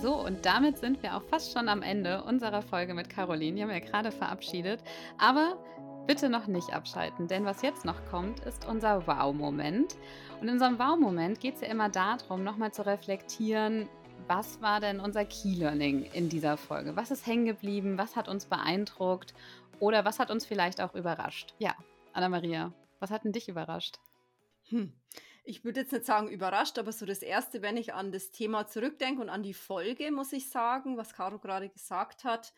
[0.00, 3.56] So, und damit sind wir auch fast schon am Ende unserer Folge mit Caroline.
[3.56, 4.82] Die haben wir ja gerade verabschiedet.
[5.18, 5.62] Aber
[6.06, 9.96] bitte noch nicht abschalten, denn was jetzt noch kommt, ist unser Wow-Moment.
[10.40, 13.88] Und in unserem Wow-Moment geht es ja immer darum, nochmal zu reflektieren,
[14.28, 16.96] was war denn unser Key-Learning in dieser Folge?
[16.96, 17.98] Was ist hängen geblieben?
[17.98, 19.34] Was hat uns beeindruckt?
[19.82, 21.56] Oder was hat uns vielleicht auch überrascht?
[21.58, 21.74] Ja,
[22.12, 23.98] Anna-Maria, was hat denn dich überrascht?
[24.68, 24.92] Hm.
[25.42, 28.68] ich würde jetzt nicht sagen überrascht, aber so das Erste, wenn ich an das Thema
[28.68, 32.54] zurückdenke und an die Folge, muss ich sagen, was Caro gerade gesagt hat,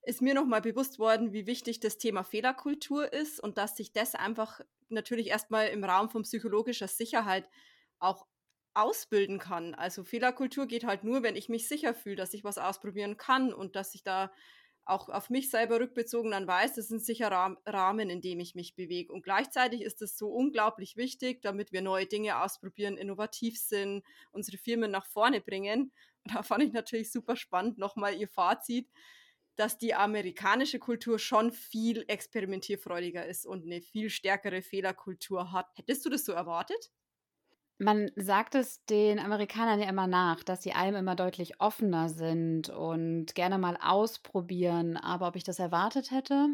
[0.00, 4.14] ist mir nochmal bewusst worden, wie wichtig das Thema Fehlerkultur ist und dass sich das
[4.14, 7.46] einfach natürlich erstmal im Raum von psychologischer Sicherheit
[7.98, 8.26] auch
[8.72, 9.74] ausbilden kann.
[9.74, 13.52] Also Fehlerkultur geht halt nur, wenn ich mich sicher fühle, dass ich was ausprobieren kann
[13.52, 14.32] und dass ich da
[14.84, 18.54] auch auf mich selber rückbezogen dann weiß, das ist ein sicherer Rahmen, in dem ich
[18.54, 19.12] mich bewege.
[19.12, 24.58] Und gleichzeitig ist es so unglaublich wichtig, damit wir neue Dinge ausprobieren, innovativ sind, unsere
[24.58, 25.92] Firmen nach vorne bringen.
[26.24, 28.88] Und da fand ich natürlich super spannend nochmal ihr Fazit,
[29.56, 35.66] dass die amerikanische Kultur schon viel experimentierfreudiger ist und eine viel stärkere Fehlerkultur hat.
[35.76, 36.90] Hättest du das so erwartet?
[37.78, 42.68] Man sagt es den Amerikanern ja immer nach, dass sie allem immer deutlich offener sind
[42.70, 44.96] und gerne mal ausprobieren.
[44.96, 46.48] Aber ob ich das erwartet hätte,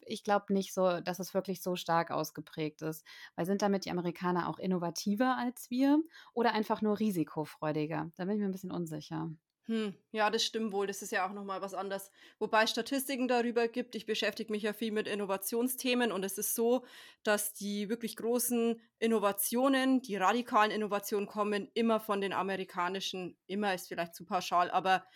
[0.00, 3.04] ich glaube nicht so, dass es wirklich so stark ausgeprägt ist.
[3.34, 6.02] Weil sind damit die Amerikaner auch innovativer als wir
[6.34, 8.10] oder einfach nur risikofreudiger?
[8.16, 9.30] Da bin ich mir ein bisschen unsicher.
[9.66, 10.86] Hm, ja, das stimmt wohl.
[10.86, 12.10] Das ist ja auch nochmal was anderes.
[12.38, 13.94] Wobei Statistiken darüber gibt.
[13.94, 16.84] Ich beschäftige mich ja viel mit Innovationsthemen und es ist so,
[17.22, 23.88] dass die wirklich großen Innovationen, die radikalen Innovationen kommen immer von den amerikanischen, immer ist
[23.88, 25.06] vielleicht zu pauschal, aber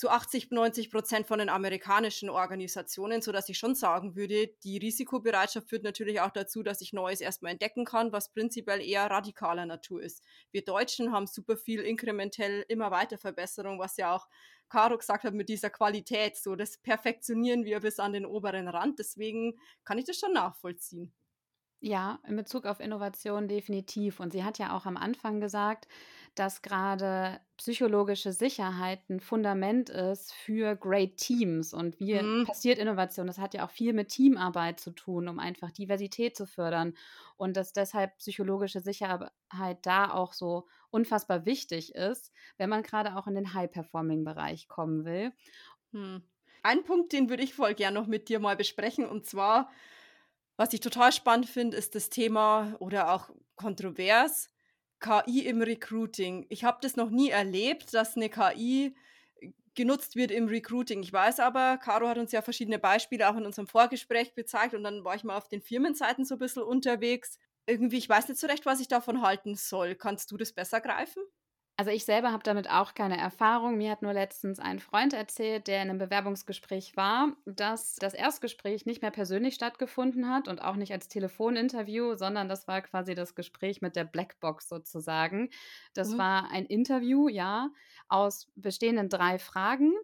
[0.00, 4.78] zu 80, 90 Prozent von den amerikanischen Organisationen, so dass ich schon sagen würde, die
[4.78, 9.66] Risikobereitschaft führt natürlich auch dazu, dass ich Neues erstmal entdecken kann, was prinzipiell eher radikaler
[9.66, 10.22] Natur ist.
[10.52, 14.26] Wir Deutschen haben super viel inkrementell immer weiter Verbesserung, was ja auch
[14.70, 18.98] Caro gesagt hat mit dieser Qualität, so das perfektionieren wir bis an den oberen Rand.
[19.00, 21.12] Deswegen kann ich das schon nachvollziehen.
[21.82, 24.18] Ja, in Bezug auf Innovation definitiv.
[24.20, 25.88] Und sie hat ja auch am Anfang gesagt,
[26.34, 31.74] dass gerade psychologische Sicherheit ein Fundament ist für Great Teams.
[31.74, 32.44] Und wie mhm.
[32.46, 33.26] passiert Innovation?
[33.26, 36.94] Das hat ja auch viel mit Teamarbeit zu tun, um einfach Diversität zu fördern.
[37.36, 43.26] Und dass deshalb psychologische Sicherheit da auch so unfassbar wichtig ist, wenn man gerade auch
[43.26, 45.32] in den High-Performing-Bereich kommen will.
[45.92, 46.22] Mhm.
[46.62, 49.06] Ein Punkt, den würde ich voll gern noch mit dir mal besprechen.
[49.06, 49.70] Und zwar,
[50.56, 54.50] was ich total spannend finde, ist das Thema oder auch kontrovers
[55.00, 56.46] KI im Recruiting.
[56.48, 58.94] Ich habe das noch nie erlebt, dass eine KI
[59.74, 61.02] genutzt wird im Recruiting.
[61.02, 64.82] Ich weiß aber, Caro hat uns ja verschiedene Beispiele auch in unserem Vorgespräch gezeigt und
[64.84, 67.38] dann war ich mal auf den Firmenseiten so ein bisschen unterwegs.
[67.66, 69.94] Irgendwie, ich weiß nicht so recht, was ich davon halten soll.
[69.94, 71.22] Kannst du das besser greifen?
[71.80, 73.78] Also ich selber habe damit auch keine Erfahrung.
[73.78, 78.84] Mir hat nur letztens ein Freund erzählt, der in einem Bewerbungsgespräch war, dass das Erstgespräch
[78.84, 83.34] nicht mehr persönlich stattgefunden hat und auch nicht als Telefoninterview, sondern das war quasi das
[83.34, 85.48] Gespräch mit der Blackbox sozusagen.
[85.94, 86.18] Das mhm.
[86.18, 87.70] war ein Interview, ja,
[88.10, 89.94] aus bestehenden drei Fragen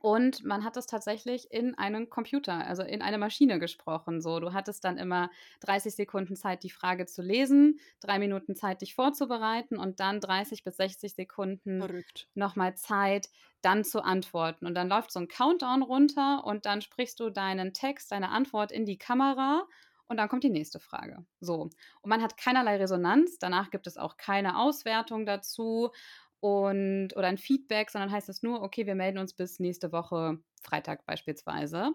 [0.00, 4.20] und man hat es tatsächlich in einen Computer, also in eine Maschine gesprochen.
[4.20, 8.80] So, du hattest dann immer 30 Sekunden Zeit, die Frage zu lesen, drei Minuten Zeit,
[8.82, 11.82] dich vorzubereiten und dann 30 bis 60 Sekunden
[12.34, 13.28] nochmal Zeit,
[13.60, 14.66] dann zu antworten.
[14.66, 18.70] Und dann läuft so ein Countdown runter und dann sprichst du deinen Text, deine Antwort
[18.70, 19.66] in die Kamera
[20.06, 21.26] und dann kommt die nächste Frage.
[21.40, 21.62] So.
[21.62, 23.38] Und man hat keinerlei Resonanz.
[23.38, 25.90] Danach gibt es auch keine Auswertung dazu
[26.40, 30.38] und oder ein Feedback, sondern heißt es nur, okay, wir melden uns bis nächste Woche
[30.62, 31.92] Freitag beispielsweise.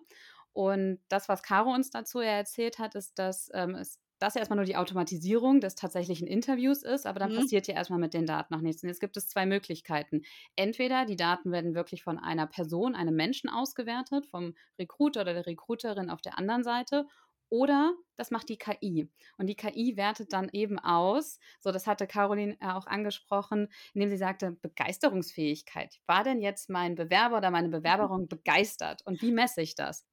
[0.54, 4.39] Und das, was Caro uns dazu ja erzählt hat, ist, dass ähm, es das ja
[4.39, 7.39] erstmal nur die Automatisierung des tatsächlichen Interviews ist, aber dann mhm.
[7.39, 8.82] passiert ja erstmal mit den Daten noch nichts.
[8.82, 10.22] Und jetzt gibt es zwei Möglichkeiten.
[10.56, 15.46] Entweder die Daten werden wirklich von einer Person, einem Menschen ausgewertet, vom Recruiter oder der
[15.46, 17.06] Recruiterin auf der anderen Seite,
[17.54, 19.12] oder das macht die KI.
[19.38, 24.18] Und die KI wertet dann eben aus, so das hatte Caroline auch angesprochen, indem sie
[24.18, 26.01] sagte, Begeisterungsfähigkeit.
[26.08, 29.04] War denn jetzt mein Bewerber oder meine Bewerberin begeistert?
[29.06, 30.04] Und wie messe ich das?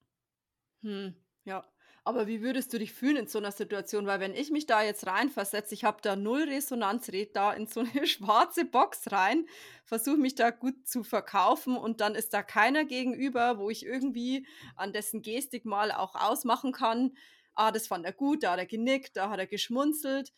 [0.82, 1.14] Hm,
[1.44, 1.64] ja.
[2.04, 4.06] Aber wie würdest du dich fühlen in so einer Situation?
[4.06, 7.66] Weil wenn ich mich da jetzt reinversetze, ich habe da null Resonanz, red da in
[7.66, 9.46] so eine schwarze Box rein,
[9.84, 14.46] versuche mich da gut zu verkaufen und dann ist da keiner gegenüber, wo ich irgendwie
[14.76, 17.12] an dessen Gestik mal auch ausmachen kann,
[17.54, 20.32] ah, das fand er gut, da hat er genickt, da hat er geschmunzelt.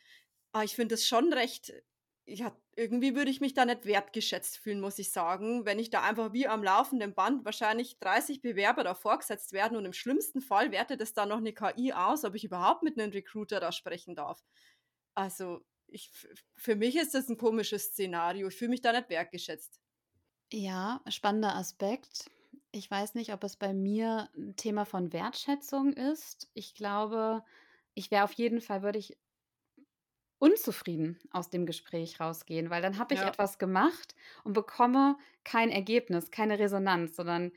[0.52, 1.72] Ah, ich finde das schon recht
[2.32, 6.02] ja, irgendwie würde ich mich da nicht wertgeschätzt fühlen, muss ich sagen, wenn ich da
[6.02, 10.72] einfach wie am laufenden Band wahrscheinlich 30 Bewerber da vorgesetzt werden und im schlimmsten Fall
[10.72, 14.14] wertet es dann noch eine KI aus, ob ich überhaupt mit einem Recruiter da sprechen
[14.16, 14.42] darf.
[15.14, 16.10] Also, ich,
[16.54, 18.48] für mich ist das ein komisches Szenario.
[18.48, 19.80] Ich fühle mich da nicht wertgeschätzt.
[20.52, 22.30] Ja, spannender Aspekt.
[22.72, 26.50] Ich weiß nicht, ob es bei mir ein Thema von Wertschätzung ist.
[26.54, 27.44] Ich glaube,
[27.94, 29.18] ich wäre auf jeden Fall, würde ich
[30.42, 33.28] unzufrieden aus dem Gespräch rausgehen, weil dann habe ich ja.
[33.28, 37.52] etwas gemacht und bekomme kein Ergebnis, keine Resonanz, sondern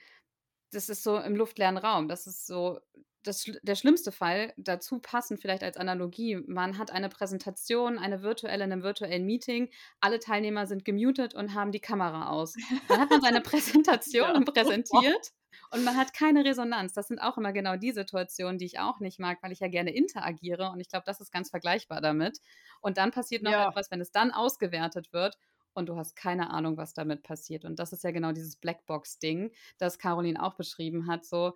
[0.72, 2.08] das ist so im luftleeren Raum.
[2.08, 2.80] Das ist so,
[3.24, 8.64] das, der schlimmste Fall, dazu passend vielleicht als Analogie, man hat eine Präsentation, eine virtuelle
[8.64, 12.54] in einem virtuellen Meeting, alle Teilnehmer sind gemutet und haben die Kamera aus.
[12.88, 14.52] Dann hat man seine Präsentation ja.
[14.52, 15.32] präsentiert
[15.72, 16.93] und man hat keine Resonanz.
[16.93, 19.68] Das sind auch immer genau die Situationen, die ich auch nicht mag, weil ich ja
[19.68, 22.39] gerne interagiere und ich glaube, das ist ganz vergleichbar damit.
[22.82, 23.70] Und dann passiert noch ja.
[23.70, 25.38] etwas, wenn es dann ausgewertet wird
[25.74, 27.66] und du hast keine Ahnung, was damit passiert.
[27.66, 31.26] Und das ist ja genau dieses Blackbox-Ding, das Caroline auch beschrieben hat.
[31.26, 31.53] So,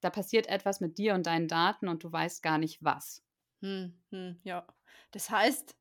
[0.00, 3.22] da passiert etwas mit dir und deinen Daten und du weißt gar nicht was.
[3.60, 4.66] Hm, hm, ja.
[5.10, 5.76] Das heißt,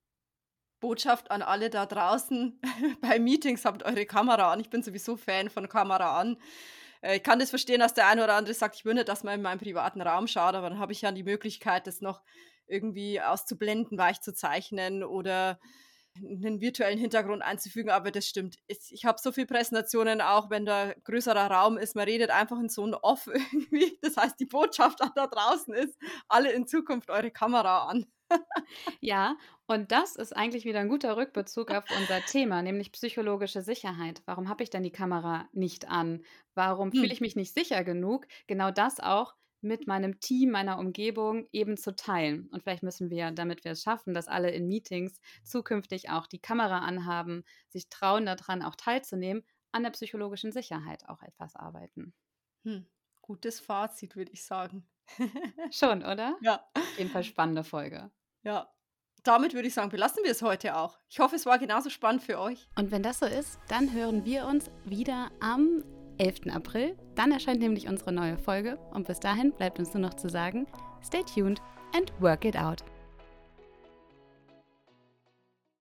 [0.79, 2.59] Botschaft an alle da draußen,
[3.01, 4.59] bei Meetings habt eure Kamera an.
[4.59, 6.37] Ich bin sowieso Fan von Kamera an.
[7.05, 9.23] Äh, ich kann das verstehen, dass der eine oder andere sagt, ich will nicht, dass
[9.23, 12.21] man in meinem privaten Raum schaut, aber dann habe ich ja die Möglichkeit, das noch
[12.67, 15.59] irgendwie auszublenden, weich zu zeichnen oder
[16.17, 18.55] einen virtuellen Hintergrund einzufügen, aber das stimmt.
[18.67, 22.69] Ich habe so viele Präsentationen, auch wenn da größerer Raum ist, man redet einfach in
[22.69, 23.99] so ein Off irgendwie.
[24.01, 25.97] Das heißt, die Botschaft da draußen ist,
[26.29, 28.05] alle in Zukunft eure Kamera an.
[29.01, 34.21] Ja, und das ist eigentlich wieder ein guter Rückbezug auf unser Thema, nämlich psychologische Sicherheit.
[34.25, 36.23] Warum habe ich denn die Kamera nicht an?
[36.53, 36.99] Warum hm.
[36.99, 38.27] fühle ich mich nicht sicher genug?
[38.47, 42.47] Genau das auch mit meinem Team, meiner Umgebung eben zu teilen.
[42.51, 46.39] Und vielleicht müssen wir, damit wir es schaffen, dass alle in Meetings zukünftig auch die
[46.39, 52.13] Kamera anhaben, sich trauen daran auch teilzunehmen, an der psychologischen Sicherheit auch etwas arbeiten.
[52.63, 52.85] Hm.
[53.21, 54.87] Gutes Fazit, würde ich sagen.
[55.71, 56.35] Schon, oder?
[56.41, 56.65] Ja.
[56.73, 58.11] Auf jeden Fall spannende Folge.
[58.43, 58.69] Ja.
[59.23, 60.99] Damit würde ich sagen, belassen wir es heute auch.
[61.09, 62.67] Ich hoffe, es war genauso spannend für euch.
[62.77, 65.83] Und wenn das so ist, dann hören wir uns wieder am
[66.19, 66.53] 11.
[66.53, 66.95] April.
[67.15, 70.67] Dann erscheint nämlich unsere neue Folge und bis dahin bleibt uns nur noch zu sagen,
[71.03, 71.59] stay tuned
[71.95, 72.83] and work it out.